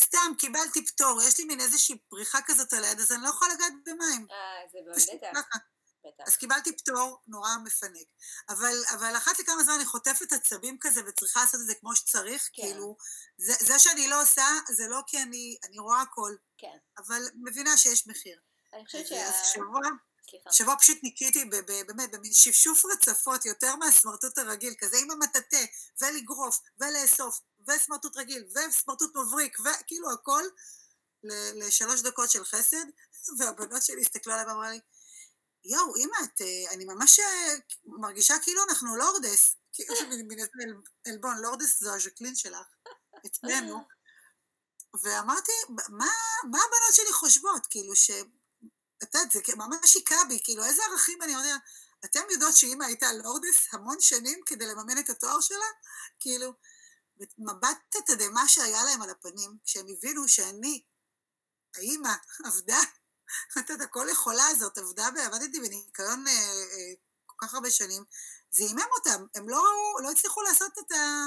סתם, 0.00 0.32
קיבלתי 0.38 0.86
פטור, 0.86 1.20
יש 1.28 1.38
לי 1.38 1.44
מין 1.44 1.60
איזושהי 1.60 1.98
פריחה 2.08 2.38
כזאת 2.46 2.72
על 2.72 2.84
היד, 2.84 3.00
אז 3.00 3.12
אני 3.12 3.22
לא 3.22 3.28
יכולה 3.28 3.54
לגעת 3.54 3.72
במים. 3.84 4.26
אה, 4.30 4.62
זה 4.98 5.12
ככה. 5.34 5.58
בטח. 6.06 6.24
אז 6.26 6.36
קיבלתי 6.36 6.76
פטור 6.76 7.20
נורא 7.26 7.56
מפנק. 7.64 8.06
אבל, 8.48 8.76
אבל 8.94 9.16
אחת 9.16 9.38
לכמה 9.38 9.64
זמן 9.64 9.74
אני 9.74 9.84
חוטפת 9.84 10.32
עצבים 10.32 10.78
כזה 10.80 11.00
וצריכה 11.06 11.40
לעשות 11.40 11.60
את 11.60 11.66
זה 11.66 11.74
כמו 11.74 11.96
שצריך, 11.96 12.50
כן. 12.52 12.62
כאילו, 12.62 12.96
זה, 13.38 13.52
זה 13.60 13.78
שאני 13.78 14.08
לא 14.08 14.22
עושה, 14.22 14.46
זה 14.68 14.88
לא 14.88 15.00
כי 15.06 15.22
אני, 15.22 15.56
אני 15.64 15.78
רואה 15.78 16.00
הכל, 16.00 16.34
כן. 16.58 16.76
אבל 16.98 17.22
מבינה 17.34 17.76
שיש 17.76 18.06
מחיר. 18.06 18.40
אני 18.74 18.86
חושבת 18.86 19.06
שה... 19.06 19.28
אז 19.28 19.34
שבוע, 19.54 19.80
סליחה. 20.30 20.52
שבוע 20.52 20.76
פשוט 20.78 20.98
ניקיתי 21.02 21.44
באמת 21.86 22.10
במין 22.10 22.32
שפשוף 22.32 22.84
רצפות 22.84 23.46
יותר 23.46 23.76
מהסמרטוט 23.76 24.38
הרגיל, 24.38 24.74
כזה 24.78 24.96
עם 24.98 25.10
המטאטא, 25.10 25.64
ולגרוף, 26.00 26.60
ולאסוף, 26.80 27.40
וסמרטוט 27.68 28.16
רגיל, 28.16 28.44
וסמרטוט 28.54 29.16
מבריק, 29.16 29.58
וכאילו 29.60 30.12
הכל, 30.12 30.42
לשלוש 31.54 32.00
דקות 32.00 32.30
של 32.30 32.44
חסד, 32.44 32.84
והבנות 33.38 33.82
שלי 33.82 34.00
הסתכלו 34.00 34.32
עליי 34.32 34.46
ואמרה 34.46 34.70
לי, 34.70 34.80
יואו, 35.66 35.96
אמא, 35.96 36.16
את, 36.24 36.40
אה, 36.40 36.74
אני 36.74 36.84
ממש 36.84 37.18
אה, 37.18 37.54
מרגישה 37.84 38.34
כאילו 38.42 38.62
אנחנו 38.68 38.96
לורדס, 38.96 39.56
כאילו 39.72 39.94
עלבון, 41.06 41.38
לורדס 41.42 41.80
זו 41.80 41.94
הז'קלין 41.94 42.34
שלך, 42.34 42.66
אצלנו. 43.26 43.80
ואמרתי, 45.02 45.52
מה, 45.68 46.06
מה 46.50 46.58
הבנות 46.58 46.94
שלי 46.94 47.12
חושבות? 47.12 47.66
כאילו 47.66 47.96
ש... 47.96 48.10
את 49.02 49.14
יודעת, 49.14 49.30
זה 49.30 49.40
ממש 49.56 49.94
היכה 49.94 50.24
בי, 50.28 50.40
כאילו, 50.44 50.64
איזה 50.64 50.82
ערכים 50.84 51.22
אני 51.22 51.34
אומרת, 51.34 51.60
אתם 52.04 52.20
יודעות 52.30 52.56
שאימא 52.56 52.84
הייתה 52.84 53.12
לורדס 53.12 53.74
המון 53.74 54.00
שנים 54.00 54.40
כדי 54.46 54.66
לממן 54.66 54.98
את 54.98 55.10
התואר 55.10 55.40
שלה? 55.40 55.66
כאילו, 56.20 56.52
מבט 57.38 57.96
התדהמה 57.98 58.48
שהיה 58.48 58.84
להם 58.84 59.02
על 59.02 59.10
הפנים, 59.10 59.56
כשהם 59.64 59.86
הבינו 59.88 60.28
שאני, 60.28 60.82
האימא, 61.76 62.12
עבדה, 62.44 62.80
את 63.58 63.70
יודעת, 63.70 63.88
הכל 63.88 64.06
יכולה 64.12 64.46
הזאת, 64.46 64.78
עבדה, 64.78 65.08
עבדתי 65.26 65.60
בניקיון 65.60 66.26
אה, 66.26 66.32
אה, 66.32 66.94
כל 67.26 67.46
כך 67.46 67.54
הרבה 67.54 67.70
שנים, 67.70 68.04
זה 68.50 68.64
עימם 68.64 68.86
אותם, 68.98 69.26
הם 69.34 69.48
לא, 69.48 69.64
לא 70.02 70.10
הצליחו 70.10 70.42
לעשות 70.42 70.72
את 70.78 70.92
ה... 70.92 71.26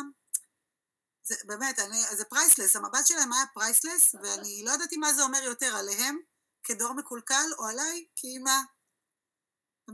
זה 1.23 1.35
באמת, 1.45 1.79
אני, 1.79 1.97
זה 2.17 2.25
priceless, 2.25 2.75
המבט 2.75 3.07
שלהם 3.07 3.33
היה 3.33 3.43
priceless, 3.53 4.15
ואני 4.23 4.63
לא 4.65 4.71
ידעתי 4.71 4.97
מה 4.97 5.13
זה 5.13 5.23
אומר 5.23 5.43
יותר 5.43 5.75
עליהם 5.75 6.17
כדור 6.63 6.93
מקולקל, 6.93 7.49
או 7.57 7.65
עליי 7.65 8.05
כאימא, 8.15 8.59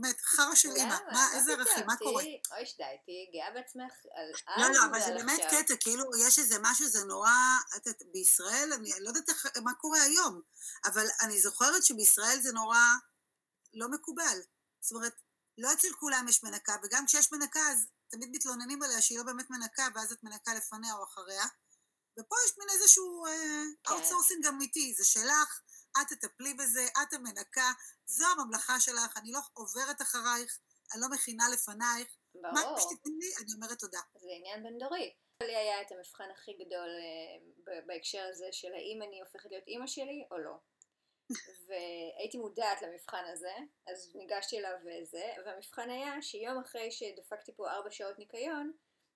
באמת, 0.00 0.20
חרא 0.20 0.54
של 0.54 0.68
אימא, 0.70 0.94
למה? 0.94 1.12
מה, 1.12 1.28
איזה? 1.34 1.52
ערכים, 1.52 1.86
מה 1.86 1.96
קורה? 1.96 2.22
אוי, 2.22 2.66
שדי, 2.66 2.84
תהיי 3.04 3.30
גאה 3.34 3.50
בעצמך 3.54 3.92
על 4.14 4.60
לא, 4.60 4.68
לא, 4.70 4.84
אבל 4.90 5.00
זה 5.00 5.14
באמת. 5.14 5.40
קטע, 5.50 5.74
כאילו, 5.80 6.04
יש 6.18 6.38
איזה 6.38 6.56
משהו, 6.62 6.88
זה 6.88 7.04
נורא, 7.04 7.30
את 7.76 7.86
יודעת, 7.86 8.02
בישראל, 8.12 8.72
אני 8.72 8.90
לא 9.00 9.08
יודעת 9.08 9.28
מה 9.62 9.74
קורה 9.74 10.02
היום, 10.02 10.40
אבל 10.84 11.06
אני 11.20 11.40
זוכרת 11.40 11.84
שבישראל 11.84 12.40
זה 12.40 12.52
נורא 12.52 12.78
לא 13.74 13.88
מקובל. 13.88 14.38
זאת 14.80 14.92
אומרת, 14.92 15.14
לא 15.58 15.72
אצל 15.72 15.88
כולם 16.00 16.26
יש 16.28 16.44
מנקה, 16.44 16.76
וגם 16.82 17.06
כשיש 17.06 17.32
מנקה, 17.32 17.60
אז 17.70 17.86
תמיד 18.08 18.30
מתלוננים 18.32 18.82
עליה 18.82 19.02
שהיא 19.02 19.18
לא 19.18 19.24
באמת 19.24 19.50
מנקה, 19.50 19.88
ואז 19.94 20.12
את 20.12 20.22
מנקה 20.22 20.54
לפניה 20.54 20.94
או 20.94 21.04
אחריה. 21.04 21.44
ופה 22.20 22.36
יש 22.46 22.58
מין 22.58 22.68
איזשהו 22.70 23.24
כן. 23.24 23.92
outsourcing 23.92 24.46
אמיתי, 24.46 24.94
זה 24.98 25.04
שלך, 25.04 25.60
את 26.00 26.12
תטפלי 26.12 26.54
בזה, 26.54 26.86
את 27.02 27.12
המנקה, 27.12 27.72
זו 28.06 28.24
הממלכה 28.32 28.80
שלך, 28.80 29.16
אני 29.16 29.32
לא 29.32 29.40
עוברת 29.54 30.02
אחרייך, 30.02 30.58
אני 30.92 31.00
לא 31.00 31.08
מכינה 31.08 31.44
לפנייך, 31.52 32.16
מה 32.34 32.62
ברור, 32.62 32.78
שתתני 32.78 33.14
לי, 33.18 33.44
אני 33.44 33.52
אומרת 33.54 33.78
תודה. 33.78 34.00
זה 34.14 34.28
עניין 34.38 34.62
בין 34.62 34.78
דורי. 34.78 35.14
לי 35.42 35.56
היה 35.56 35.82
את 35.82 35.92
המבחן 35.92 36.30
הכי 36.30 36.52
גדול 36.52 36.88
אה, 36.88 37.80
בהקשר 37.86 38.26
הזה 38.30 38.46
של 38.52 38.74
האם 38.74 39.02
אני 39.02 39.20
הופכת 39.20 39.50
להיות 39.50 39.66
אימא 39.66 39.86
שלי 39.86 40.26
או 40.30 40.38
לא. 40.38 40.56
והייתי 41.66 42.38
מודעת 42.38 42.82
למבחן 42.82 43.24
הזה, 43.32 43.52
אז 43.86 44.12
ניגשתי 44.14 44.58
אליו 44.58 44.76
וזה, 44.80 45.32
והמבחן 45.44 45.90
היה 45.90 46.22
שיום 46.22 46.60
אחרי 46.60 46.90
שדפקתי 46.90 47.52
פה 47.56 47.70
ארבע 47.70 47.90
שעות 47.90 48.18
ניקיון, 48.18 48.72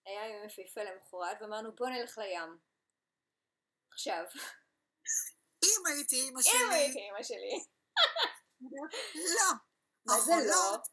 היה 0.07 0.29
יום 0.29 0.47
יפהפה 0.47 0.83
למחרת, 0.83 1.43
ואמרנו 1.43 1.77
בוא 1.77 1.89
נלך 1.89 2.19
לים. 2.19 2.59
עכשיו, 3.93 4.25
אם 5.65 5.87
הייתי 5.87 6.17
אימא 6.17 6.43
שלי... 6.43 6.53
אם 6.67 6.71
הייתי 6.71 6.99
אימא 6.99 7.23
שלי. 7.23 7.65
לא. 9.15 9.53
מה 10.07 10.21
זה 10.21 10.33
לא? 10.33 10.53
החולות, 10.53 10.89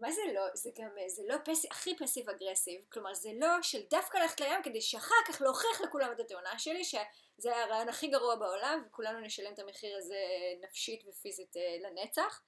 מה 0.00 0.12
זה 0.12 0.20
לא? 0.34 0.42
זה 0.54 0.70
גם, 0.78 0.98
אה, 0.98 1.08
זה 1.08 1.22
לא 1.26 1.36
פס... 1.44 1.64
הכי 1.70 1.96
פסיב 1.96 2.30
אגרסיב, 2.30 2.84
כלומר 2.92 3.14
זה 3.14 3.30
לא 3.34 3.62
של 3.62 3.80
דווקא 3.90 4.18
ללכת 4.18 4.40
לים 4.40 4.62
כדי 4.62 4.80
שאחר 4.80 5.14
כך 5.28 5.40
להוכיח 5.40 5.80
לכולם 5.80 6.12
את 6.12 6.20
התאונה 6.20 6.58
שלי, 6.58 6.84
שזה 6.84 7.54
היה 7.54 7.64
הרעיון 7.64 7.88
הכי 7.88 8.08
גרוע 8.08 8.36
בעולם, 8.36 8.82
וכולנו 8.86 9.20
נשלם 9.20 9.54
את 9.54 9.58
המחיר 9.58 9.96
הזה 9.96 10.16
נפשית 10.60 11.04
ופיזית 11.08 11.56
אה, 11.56 11.76
לנצח. 11.80 12.42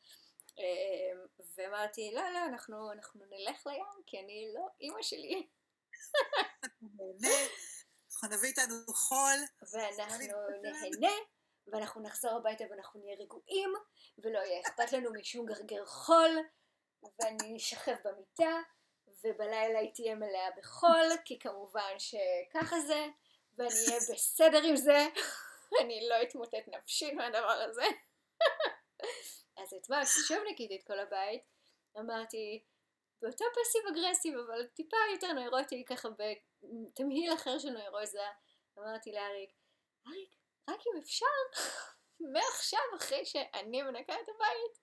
אה, 0.58 1.44
ואמרתי, 1.56 2.12
לא, 2.14 2.30
לא, 2.30 2.44
אנחנו, 2.44 2.92
אנחנו 2.92 3.24
נלך 3.30 3.66
לים, 3.66 3.84
כי 4.06 4.18
אני 4.18 4.48
לא 4.54 4.66
אימא 4.80 5.02
שלי. 5.02 5.48
נהנה, 6.82 7.36
אנחנו 8.12 8.28
נביא 8.28 8.48
איתנו 8.48 8.86
חול. 8.86 9.38
ואנחנו 9.72 10.26
נהנה, 10.62 11.12
ואנחנו 11.66 12.02
נחזור 12.02 12.30
הביתה 12.30 12.64
ואנחנו 12.70 13.00
נהיה 13.00 13.16
רגועים, 13.20 13.72
ולא 14.18 14.38
יהיה 14.38 14.60
אכפת 14.60 14.92
לנו 14.92 15.12
משום 15.12 15.46
גרגר 15.46 15.86
חול, 15.86 16.38
ואני 17.02 17.56
אשכב 17.56 17.96
במיטה, 18.04 18.60
ובלילה 19.24 19.78
היא 19.78 19.94
תהיה 19.94 20.14
מלאה 20.14 20.50
בחול, 20.56 21.08
כי 21.24 21.38
כמובן 21.38 21.98
שככה 21.98 22.80
זה, 22.80 23.06
ואני 23.58 23.70
אהיה 23.88 24.00
בסדר 24.12 24.62
עם 24.62 24.76
זה, 24.76 25.06
אני 25.80 26.08
לא 26.08 26.22
אתמוטט 26.22 26.68
נפשית 26.68 27.14
מהדבר 27.14 27.50
הזה. 27.50 27.86
אז 29.62 29.74
אתמול, 29.80 30.04
כששוב 30.04 30.38
ניקיתי 30.48 30.76
את 30.76 30.86
כל 30.86 30.98
הבית, 30.98 31.42
אמרתי, 31.98 32.64
באותו 33.22 33.44
פסיב 33.54 33.82
אגרסיב, 33.92 34.34
אבל 34.38 34.66
טיפה 34.66 34.96
יותר 35.12 35.32
נוירוטי, 35.32 35.84
ככה 35.84 36.08
בתמהיל 36.08 37.34
אחר 37.34 37.58
של 37.58 37.70
נוירוזה, 37.70 38.26
אמרתי 38.78 39.12
לאריק, 39.12 39.50
אריק, 40.06 40.34
רק 40.70 40.80
אם 40.86 41.00
אפשר, 41.02 41.26
מעכשיו 42.34 42.80
אחרי 42.96 43.24
שאני 43.24 43.82
מנקה 43.82 44.14
את 44.14 44.28
הבית, 44.34 44.78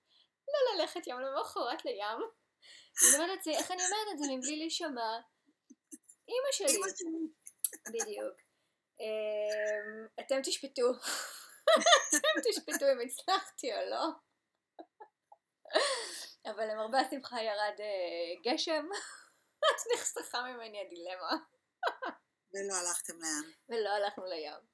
לא 0.48 0.76
ללכת 0.82 1.08
יום 1.08 1.20
למחרת 1.22 1.86
לים. 1.86 2.20
אני 3.02 3.16
אומרת 3.16 3.38
לעצמי, 3.38 3.58
איך 3.58 3.72
אני 3.72 3.82
אומרת 3.86 4.08
את 4.14 4.18
זה 4.18 4.26
מבלי 4.30 4.58
להישמע? 4.58 5.20
אימא 6.28 6.52
שלי. 6.52 6.68
אימא 6.68 6.88
שלי. 6.96 7.28
בדיוק. 7.94 8.36
אמ, 9.00 10.08
אתם 10.20 10.42
תשפטו. 10.44 10.92
אתם 12.18 12.42
תשפטו 12.50 12.86
אם 12.92 13.00
הצלחתי 13.06 13.74
או 13.74 13.80
לא. 13.90 14.06
אבל 16.52 16.72
למרבה 16.72 17.00
השמחה 17.00 17.42
ירד 17.42 17.76
אה, 17.80 18.54
גשם, 18.54 18.86
אז 19.76 19.88
נחסכה 19.96 20.42
ממני 20.42 20.82
הדילמה, 20.82 21.32
ולא 22.54 22.74
הלכתם 22.74 23.14
לאן. 23.14 23.52
ולא 23.70 23.90
הלכנו 23.90 24.26
לים. 24.26 24.71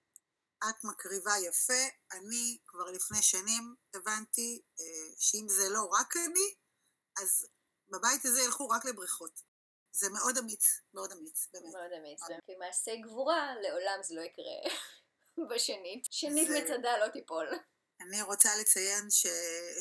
את 0.64 0.84
מקריבה 0.84 1.38
יפה, 1.38 1.84
אני 2.12 2.58
כבר 2.66 2.92
לפני 2.92 3.22
שנים 3.22 3.76
הבנתי 3.94 4.62
אה, 4.80 4.86
שאם 5.18 5.46
זה 5.50 5.70
לא 5.70 5.90
רק 6.00 6.18
אני, 6.18 6.56
אז 7.24 7.48
בבית 7.90 8.26
הזה 8.26 8.42
ילכו 8.42 8.70
רק 8.70 8.86
לבריכות. 8.86 9.42
זה 9.92 10.10
מאוד 10.10 10.38
אמיץ, 10.38 10.64
מאוד 10.94 11.12
אמיץ, 11.12 11.48
באמת. 11.54 11.74
מאוד 11.74 11.92
אמיץ. 12.00 12.20
כמעשה 12.48 12.92
גבורה, 13.04 13.56
לעולם 13.62 14.00
זה 14.04 14.16
לא 14.16 14.22
יקרה 14.22 14.76
בשנית. 15.50 16.08
שנית 16.12 16.48
זה- 16.48 16.62
מצדה 16.62 16.98
לא 16.98 17.08
תיפול. 17.08 17.48
אני 18.02 18.22
רוצה 18.22 18.50
לציין 18.62 19.10
ש... 19.10 19.28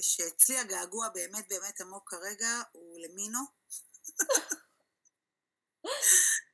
שאצלי 0.01 0.59
הגעגוע 0.59 1.09
באמת 1.09 1.49
באמת 1.49 1.81
עמוק 1.81 2.11
כרגע 2.11 2.63
הוא 2.73 3.01
למינו. 3.01 3.39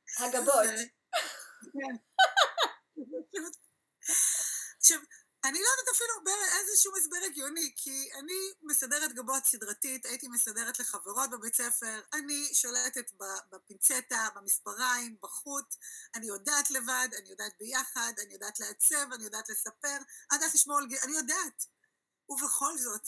הגבות. 0.19 0.69
עכשיו, 4.83 4.99
אני 5.43 5.59
לא 5.61 5.67
יודעת 5.67 5.95
אפילו 5.95 6.13
באיזשהו 6.23 6.97
הסבר 6.97 7.17
הגיוני, 7.25 7.73
כי 7.75 8.09
אני 8.13 8.33
מסדרת 8.61 9.13
גבות 9.13 9.45
סדרתית, 9.45 10.05
הייתי 10.05 10.27
מסדרת 10.27 10.79
לחברות 10.79 11.29
בבית 11.29 11.55
ספר, 11.55 12.01
אני 12.13 12.49
שולטת 12.53 13.11
בפינצטה, 13.51 14.27
במספריים, 14.35 15.17
בחוט, 15.21 15.75
אני 16.15 16.27
יודעת 16.27 16.71
לבד, 16.71 17.07
אני 17.17 17.29
יודעת 17.29 17.53
ביחד, 17.59 18.13
אני 18.25 18.33
יודעת 18.33 18.59
לעצב, 18.59 19.13
אני 19.13 19.23
יודעת 19.23 19.49
לספר, 19.49 19.97
אני 20.31 20.39
יודעת 20.39 20.55
לשמור 20.55 20.77
על 20.77 20.87
גיל, 20.87 20.97
אני 21.03 21.13
יודעת. 21.13 21.65
ובכל 22.29 22.77
זאת, 22.77 23.07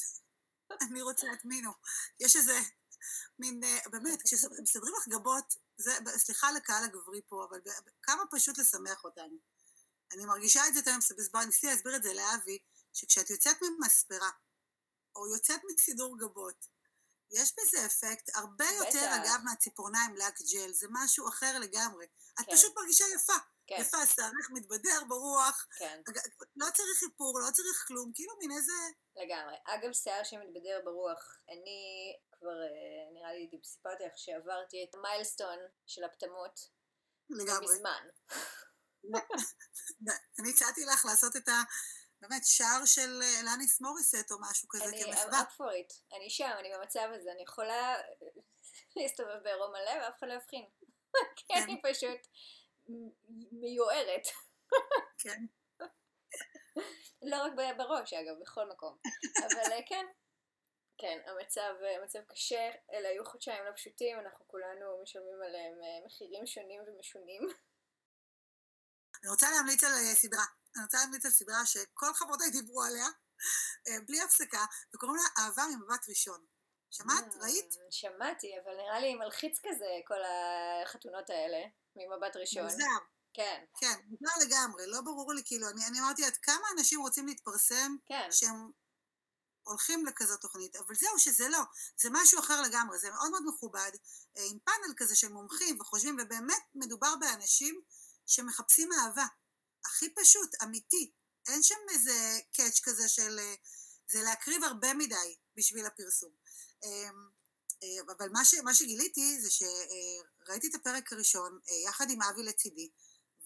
אני 0.81 1.01
רוצה 1.01 1.33
את 1.33 1.45
מינו. 1.45 1.71
יש 2.19 2.35
איזה 2.35 2.59
מין, 3.39 3.63
אה, 3.63 3.79
באמת, 3.89 4.21
כשמסדרים 4.21 4.93
לך 4.97 5.07
גבות, 5.07 5.55
זה, 5.77 5.91
סליחה 6.17 6.51
לקהל 6.51 6.83
הגברי 6.83 7.21
פה, 7.27 7.47
אבל 7.49 7.59
כמה 8.01 8.23
פשוט 8.31 8.57
לשמח 8.57 9.03
אותנו. 9.03 9.54
אני 10.13 10.25
מרגישה 10.25 10.67
את 10.67 10.73
זה 10.73 10.81
תמיד, 10.81 10.97
בסבר, 11.17 11.39
ניסיתי 11.39 11.67
להסביר 11.67 11.95
את 11.95 12.03
זה 12.03 12.13
לאבי, 12.13 12.59
שכשאת 12.93 13.29
יוצאת 13.29 13.57
ממספרה, 13.61 14.29
או 15.15 15.27
יוצאת 15.27 15.61
מסידור 15.71 16.17
גבות, 16.19 16.67
יש 17.31 17.53
בזה 17.57 17.85
אפקט 17.85 18.35
הרבה 18.35 18.65
יותר. 18.77 19.09
אגב, 19.15 19.39
מהציפורניים 19.43 20.15
לק 20.15 20.41
ג'ל, 20.53 20.73
זה 20.73 20.87
משהו 20.89 21.29
אחר 21.29 21.59
לגמרי. 21.59 22.05
את 22.39 22.45
כן. 22.45 22.55
פשוט 22.55 22.75
מרגישה 22.77 23.05
יפה. 23.15 23.33
כן, 23.67 23.75
יפה, 23.79 23.97
שערך 24.05 24.49
מתבדר 24.51 25.03
ברוח, 25.07 25.67
כן, 25.77 26.01
לא 26.55 26.65
צריך 26.73 27.03
איפור, 27.03 27.39
לא 27.39 27.51
צריך 27.51 27.85
כלום, 27.87 28.11
כאילו 28.15 28.33
מין 28.39 28.51
איזה... 28.51 28.73
לגמרי. 29.15 29.55
אגב, 29.65 29.93
שיער 29.93 30.23
שמתבדר 30.23 30.81
ברוח, 30.83 31.37
אני 31.49 32.13
כבר, 32.39 32.61
אה, 32.63 33.13
נראה 33.13 33.33
לי, 33.33 33.49
סיפרתי 33.63 34.03
לך 34.03 34.13
שעברתי 34.15 34.85
את 34.89 34.95
המיילסטון 34.95 35.57
של 35.85 36.03
הפטמות 36.03 36.59
לגמרי. 37.29 37.75
מזמן. 37.75 38.07
אני 40.39 40.49
הצעתי 40.49 40.85
לך 40.85 41.05
לעשות 41.05 41.35
את 41.35 41.47
ה... 41.47 41.51
באמת, 42.21 42.45
שער 42.45 42.85
של 42.85 43.21
אה, 43.21 43.53
אלניס 43.53 43.81
מוריסט 43.81 44.31
או 44.31 44.37
משהו 44.41 44.67
כזה 44.69 44.85
אני 44.85 45.03
I'm 45.03 45.05
כמחווה. 45.05 45.41
up 45.41 45.51
for 45.57 45.91
it. 45.91 46.15
אני 46.17 46.29
שם, 46.29 46.51
אני 46.59 46.69
במצב 46.77 47.09
הזה, 47.13 47.31
אני 47.31 47.43
יכולה 47.43 47.95
להסתובב 48.95 49.43
בעירום 49.43 49.71
מלא 49.71 50.03
ואף 50.03 50.19
אחד 50.19 50.27
לא 50.27 50.33
יבחין. 50.33 50.65
כי 51.35 51.53
אני 51.53 51.81
פשוט 51.83 52.19
מ- 52.89 53.59
מיוערת. 53.61 54.27
כן. 55.17 55.45
לא 57.21 57.43
רק 57.43 57.51
בראש, 57.77 58.13
אגב, 58.13 58.35
בכל 58.41 58.69
מקום. 58.69 58.97
אבל 59.39 59.71
אה, 59.71 59.79
כן, 59.87 60.05
כן, 60.97 61.19
המצב, 61.25 61.73
אה, 61.83 61.97
המצב 62.01 62.19
קשה, 62.27 62.71
אלה 62.93 63.09
היו 63.09 63.25
חודשיים 63.25 63.65
לא 63.65 63.71
פשוטים, 63.75 64.19
אנחנו 64.19 64.47
כולנו 64.47 65.01
משלמים 65.03 65.41
עליהם 65.45 65.73
אה, 65.83 66.05
מחירים 66.05 66.45
שונים 66.45 66.81
ומשונים. 66.87 67.41
אני 69.23 69.29
רוצה 69.31 69.51
להמליץ 69.51 69.83
על 69.83 69.93
אה, 69.93 70.15
סדרה. 70.15 70.45
אני 70.75 70.83
רוצה 70.83 70.97
להמליץ 70.97 71.25
על 71.25 71.31
סדרה 71.31 71.65
שכל 71.65 72.13
חברותיי 72.13 72.49
דיברו 72.49 72.83
עליה, 72.83 73.05
אה, 73.87 74.01
בלי 74.07 74.21
הפסקה, 74.21 74.65
וקוראים 74.95 75.17
לה 75.17 75.43
אהבה 75.43 75.63
ממבט 75.75 76.09
ראשון. 76.09 76.45
שמעת? 76.91 77.23
אה, 77.23 77.41
ראית? 77.41 77.75
שמעתי, 77.89 78.47
אבל 78.63 78.75
נראה 78.77 78.99
לי 78.99 79.15
מלחיץ 79.15 79.59
כזה, 79.63 79.85
כל 80.07 80.19
החתונות 80.83 81.29
האלה, 81.29 81.57
ממבט 81.95 82.35
ראשון. 82.35 82.63
מוזר. 82.63 82.97
כן, 83.33 83.63
כן, 83.79 83.95
מוזר 84.05 84.45
לגמרי, 84.45 84.87
לא 84.87 85.01
ברור 85.01 85.33
לי, 85.33 85.41
כאילו, 85.45 85.69
אני, 85.69 85.87
אני 85.87 85.99
אמרתי, 85.99 86.25
עד 86.25 86.37
כמה 86.37 86.67
אנשים 86.77 87.01
רוצים 87.01 87.27
להתפרסם 87.27 87.95
כן, 88.05 88.27
שהם 88.31 88.71
הולכים 89.63 90.05
לכזאת 90.05 90.41
תוכנית, 90.41 90.75
אבל 90.75 90.95
זהו, 90.95 91.19
שזה 91.19 91.49
לא, 91.49 91.59
זה 91.97 92.09
משהו 92.11 92.39
אחר 92.39 92.61
לגמרי, 92.61 92.99
זה 92.99 93.11
מאוד 93.11 93.31
מאוד 93.31 93.43
מכובד, 93.47 93.91
עם 94.35 94.59
פאנל 94.59 94.93
כזה 94.97 95.15
של 95.15 95.27
מומחים 95.27 95.79
וחושבים, 95.79 96.17
ובאמת 96.21 96.61
מדובר 96.75 97.15
באנשים 97.19 97.81
שמחפשים 98.25 98.89
אהבה. 98.93 99.25
הכי 99.85 100.13
פשוט, 100.15 100.55
אמיתי. 100.63 101.11
אין 101.47 101.63
שם 101.63 101.79
איזה 101.89 102.39
קאץ' 102.53 102.79
כזה 102.83 103.09
של... 103.09 103.39
אה, 103.39 103.55
זה 104.07 104.21
להקריב 104.21 104.63
הרבה 104.63 104.93
מדי 104.93 105.35
בשביל 105.55 105.85
הפרסום. 105.85 106.31
אה, 106.83 107.09
אה, 107.83 108.13
אבל 108.17 108.29
מה, 108.29 108.45
ש, 108.45 108.53
מה 108.53 108.73
שגיליתי 108.73 109.41
זה 109.41 109.49
שראיתי 109.51 110.67
את 110.67 110.75
הפרק 110.75 111.13
הראשון 111.13 111.59
אה, 111.69 111.89
יחד 111.89 112.05
עם 112.09 112.21
אבי 112.21 112.43
לצידי, 112.43 112.89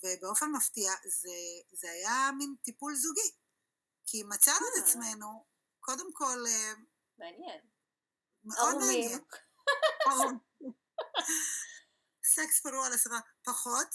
ובאופן 0.03 0.51
מפתיע 0.51 0.93
זה, 1.05 1.29
זה 1.73 1.91
היה 1.91 2.29
מין 2.37 2.55
טיפול 2.63 2.95
זוגי. 2.95 3.31
כי 4.05 4.23
מצאנו 4.23 4.65
את 4.67 4.81
אה. 4.81 4.87
עצמנו, 4.87 5.45
קודם 5.79 6.13
כל, 6.13 6.45
אה, 6.47 6.73
מעניין. 7.17 7.59
מאוד. 8.43 8.75
מעניין. 8.75 9.19
סקס 12.35 12.59
פרוע 12.61 12.85
על 12.87 12.93
השפה, 12.93 13.17
פחות, 13.43 13.87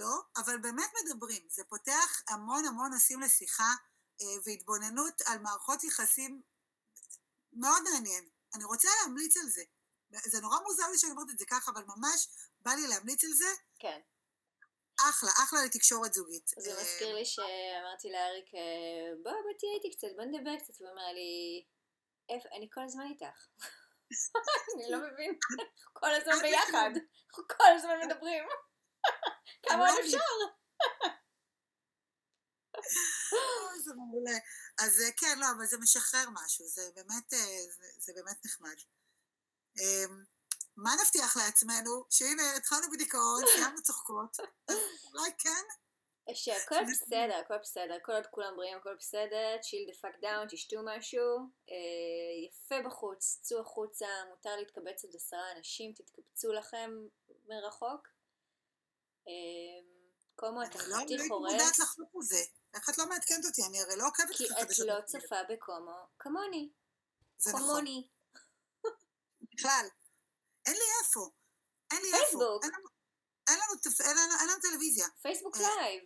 לא, 0.00 0.22
אבל 0.36 0.58
באמת 0.58 0.90
מדברים. 1.04 1.42
זה 1.50 1.64
פותח 1.64 2.22
המון 2.28 2.64
המון 2.64 2.92
נושאים 2.92 3.20
לשיחה 3.20 3.72
אה, 4.20 4.26
והתבוננות 4.44 5.20
על 5.26 5.38
מערכות 5.38 5.84
יחסים 5.84 6.42
מאוד 7.52 7.82
מעניין. 7.92 8.28
אני 8.54 8.64
רוצה 8.64 8.88
להמליץ 9.02 9.36
על 9.36 9.48
זה. 9.48 9.62
זה 10.30 10.40
נורא 10.40 10.58
מוזר 10.60 10.88
לי 10.90 10.98
שאני 10.98 11.12
אומרת 11.12 11.30
את 11.30 11.38
זה 11.38 11.44
ככה, 11.46 11.70
אבל 11.70 11.82
ממש 11.86 12.28
בא 12.60 12.70
לי 12.70 12.86
להמליץ 12.88 13.24
על 13.24 13.32
זה. 13.32 13.48
כן. 13.78 14.00
אחלה, 15.00 15.30
אחלה 15.44 15.64
לתקשורת 15.64 16.12
זוגית. 16.14 16.50
זה 16.58 16.70
אה, 16.76 16.82
מזכיר 16.82 17.14
לי 17.14 17.24
שאמרתי 17.24 18.10
לאריק, 18.12 18.54
אה, 18.54 18.60
בוא, 19.22 19.32
בוא 19.32 19.52
תהיה 19.58 19.72
איתי 19.72 19.96
קצת, 19.96 20.08
בוא 20.16 20.24
נדבר 20.24 20.56
קצת, 20.64 20.80
הוא 20.80 20.88
אומר 20.90 21.12
לי, 21.12 21.64
"איפה- 22.28 22.48
אני 22.56 22.68
כל 22.72 22.80
הזמן 22.84 23.04
איתך. 23.10 23.38
אני 24.74 24.90
לא 24.90 24.98
מבין, 24.98 25.30
אנחנו 25.58 25.92
כל 25.92 26.14
הזמן 26.14 26.32
ביחד. 26.42 26.90
אנחנו 27.28 27.44
כל 27.56 27.72
הזמן 27.76 27.94
מדברים. 28.06 28.44
כמה 29.68 29.90
עוד. 29.90 29.98
אפשר? 30.00 30.18
אוי, 33.32 33.80
זה 33.84 33.94
מעולה. 33.94 34.38
אז 34.78 35.00
אה, 35.00 35.12
כן, 35.16 35.38
לא, 35.38 35.46
אבל 35.56 35.66
זה 35.66 35.78
משחרר 35.78 36.24
משהו, 36.32 36.66
זה 36.66 36.82
באמת, 36.94 37.32
אה, 37.32 37.62
זה, 37.70 37.86
זה 37.98 38.12
באמת 38.14 38.36
נחמד. 38.44 38.76
אמ, 39.80 40.24
מה 40.76 40.90
נבטיח 41.02 41.36
לעצמנו? 41.36 42.04
שהנה, 42.10 42.56
התחלנו 42.56 42.90
בדיכאון, 42.92 43.42
סיימנו 43.54 43.82
צוחקות, 43.82 44.36
אולי 45.14 45.30
כן? 45.38 45.64
שהכל 46.34 46.84
בסדר, 46.90 47.36
הכל 47.44 47.58
בסדר, 47.58 47.98
כל 48.02 48.12
עוד 48.12 48.26
כולם 48.26 48.56
בריאים, 48.56 48.76
הכל 48.76 48.94
בסדר, 48.94 49.56
chill 49.62 49.90
the 49.90 49.98
fuck 50.00 50.22
down, 50.22 50.48
תשתו 50.50 50.76
משהו, 50.84 51.38
אה, 51.70 52.46
יפה 52.48 52.88
בחוץ, 52.88 53.38
צאו 53.42 53.60
החוצה, 53.60 54.06
מותר 54.28 54.56
להתקבץ 54.56 55.04
עוד 55.04 55.14
עשרה 55.16 55.52
אנשים, 55.56 55.92
תתקבצו 55.92 56.52
לכם 56.52 56.90
מרחוק. 57.48 58.11
אה, 59.28 59.32
קומו, 60.34 60.62
אתה 60.62 60.78
אני 60.78 60.88
לא 60.88 60.96
חתיך 60.96 61.20
לא 61.28 61.34
הורס, 61.34 61.52
מודעת 61.52 61.78
לחוק 61.78 62.10
הזה. 62.22 62.44
איך 62.74 62.90
את 62.90 62.98
לא 62.98 63.08
מעדכנת 63.08 63.44
אותי? 63.44 63.62
אני 63.68 63.80
הרי 63.82 63.96
לא 63.96 64.06
עוקבת 64.06 64.36
כי 64.36 64.46
אחרי 64.52 64.62
את. 64.62 64.78
לא. 64.78 64.94
צופה 65.06 65.36
בקומו, 65.48 65.96
כמוני, 66.18 66.70
זה 67.38 67.50
נכון, 67.50 67.62
כמוני, 67.68 68.08
בכלל. 69.54 69.86
אין 70.66 70.74
לי 70.74 70.84
איפה. 71.02 71.30
אין 71.92 72.02
לי 72.02 72.08
איפה. 72.08 72.26
פייסבוק. 72.26 72.64
אין 72.64 72.72
לנו- 72.72 72.88
טלוויזיה. 74.62 75.06
פייסבוק 75.22 75.56
אה, 75.56 75.60
לייב, 75.76 76.04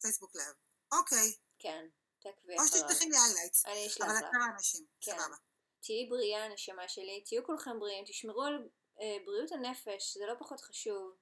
פייסבוק 0.00 0.36
לייב. 0.36 0.54
אוקיי. 0.92 1.36
כן, 1.58 1.86
תעקבי 2.22 2.58
או 2.58 2.64
אחריו, 2.64 2.66
שתשלחי 2.88 3.06
לי 3.08 3.16
highlights. 3.16 3.66
אני 3.66 3.86
אשלח 3.86 4.06
אבל 4.06 4.16
לך. 4.16 4.24
עשרה 4.28 4.46
אנשים. 4.54 4.86
כן. 5.00 5.12
סבבה. 5.12 5.36
תהיי 5.82 6.06
בריאה, 6.10 6.48
נשמה 6.48 6.88
שלי, 6.88 7.24
תהיו 7.26 7.44
כולכם 7.46 7.78
בריאים, 7.80 8.04
תשמרו 8.08 8.42
על 8.42 8.68
אה, 9.00 9.16
בריאות 9.24 9.52
הנפש, 9.52 10.16
זה 10.18 10.24
לא 10.26 10.34
פחות 10.38 10.60
חשוב. 10.60 11.16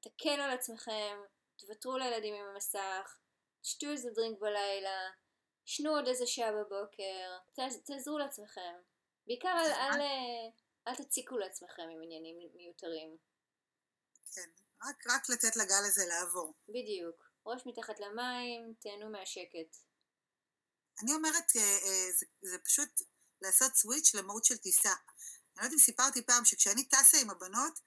תקלו 0.00 0.42
על 0.42 0.50
עצמכם, 0.50 1.16
תוותרו 1.56 1.98
לילדים 1.98 2.34
עם 2.34 2.46
המסך, 2.46 3.18
תשתו 3.62 3.90
איזה 3.90 4.10
דרינק 4.10 4.38
בלילה, 4.40 5.10
שנו 5.64 5.90
עוד 5.90 6.08
איזה 6.08 6.26
שעה 6.26 6.52
בבוקר, 6.52 7.38
תעז, 7.54 7.76
תעזרו 7.86 8.18
לעצמכם. 8.18 8.74
בעיקר 9.26 9.48
אל, 9.48 9.72
אל, 9.72 10.00
אל 10.88 10.94
תציקו 10.94 11.38
לעצמכם 11.38 11.82
עם 11.82 12.02
עניינים 12.02 12.36
מיותרים. 12.54 13.16
כן. 14.34 14.50
רק, 14.82 15.06
רק 15.06 15.30
לתת 15.30 15.56
לגל 15.56 15.84
הזה 15.86 16.06
לעבור. 16.06 16.54
בדיוק. 16.68 17.28
ראש 17.46 17.62
מתחת 17.66 18.00
למים, 18.00 18.74
תהנו 18.80 19.10
מהשקט. 19.10 19.76
אני 21.02 21.14
אומרת, 21.14 21.56
אה, 21.56 21.62
אה, 21.62 22.12
זה, 22.18 22.26
זה 22.42 22.58
פשוט 22.58 23.02
לעשות 23.42 23.74
סוויץ' 23.74 24.14
למהות 24.14 24.44
של 24.44 24.56
טיסה. 24.56 24.88
אני 24.88 25.56
לא 25.56 25.62
יודעת 25.62 25.72
אם 25.72 25.78
סיפרתי 25.78 26.22
פעם 26.22 26.44
שכשאני 26.44 26.84
טסה 26.84 27.18
עם 27.20 27.30
הבנות, 27.30 27.80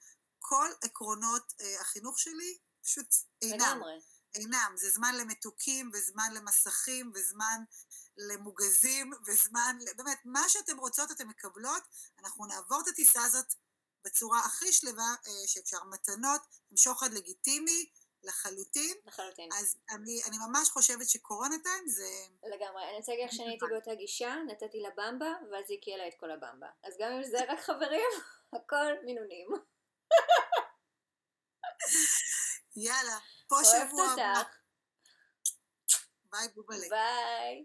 כל 0.52 0.70
עקרונות 0.82 1.52
אה, 1.60 1.80
החינוך 1.80 2.18
שלי 2.18 2.58
פשוט 2.82 3.14
אינם. 3.42 3.56
לגמרי. 3.56 4.00
אינם. 4.34 4.74
זה 4.76 4.90
זמן 4.90 5.14
למתוקים, 5.20 5.90
וזמן 5.92 6.30
למסכים, 6.34 7.12
וזמן 7.14 7.60
למוגזים, 8.16 9.12
וזמן, 9.26 9.76
באמת, 9.96 10.18
מה 10.24 10.48
שאתם 10.48 10.78
רוצות 10.78 11.10
אתן 11.10 11.28
מקבלות, 11.28 11.82
אנחנו 12.18 12.46
נעבור 12.46 12.80
את 12.80 12.88
הטיסה 12.88 13.24
הזאת 13.24 13.54
בצורה 14.04 14.38
הכי 14.38 14.72
שלווה 14.72 15.14
אה, 15.26 15.46
שאפשר. 15.46 15.84
מתנות 15.84 16.40
הם 16.70 16.76
שוחד 16.76 17.12
לגיטימי 17.12 17.86
לחלוטין, 18.24 18.96
לחלוטין. 19.06 19.48
אז 19.60 19.76
אני, 19.90 20.20
אני 20.28 20.36
ממש 20.48 20.68
חושבת 20.68 21.08
שקורונה 21.08 21.56
טיים 21.62 21.88
זה... 21.88 22.08
לגמרי. 22.42 22.84
אני 22.88 22.96
רוצה 22.96 23.12
להגיד 23.12 23.26
לך 23.26 23.32
שאני 23.32 23.48
הייתי 23.48 23.66
באותה 23.70 23.94
גישה, 23.94 24.36
נתתי 24.46 24.80
לה 24.80 24.88
במבה, 24.96 25.32
ואז 25.50 25.64
היא 25.68 25.78
הקלה 25.82 26.08
את 26.08 26.14
כל 26.20 26.30
הבמבה. 26.30 26.68
אז 26.84 26.94
גם 27.00 27.12
אם 27.12 27.24
זה 27.24 27.38
רק 27.48 27.60
חברים, 27.60 28.10
הכל 28.56 28.92
מינונים. 29.04 29.71
יאללה, 32.76 33.18
פה 33.48 33.56
שבוע 33.64 34.06
הבא. 34.12 34.42
ביי 36.30 36.48
בובלה. 36.54 36.88
ביי. 36.90 37.64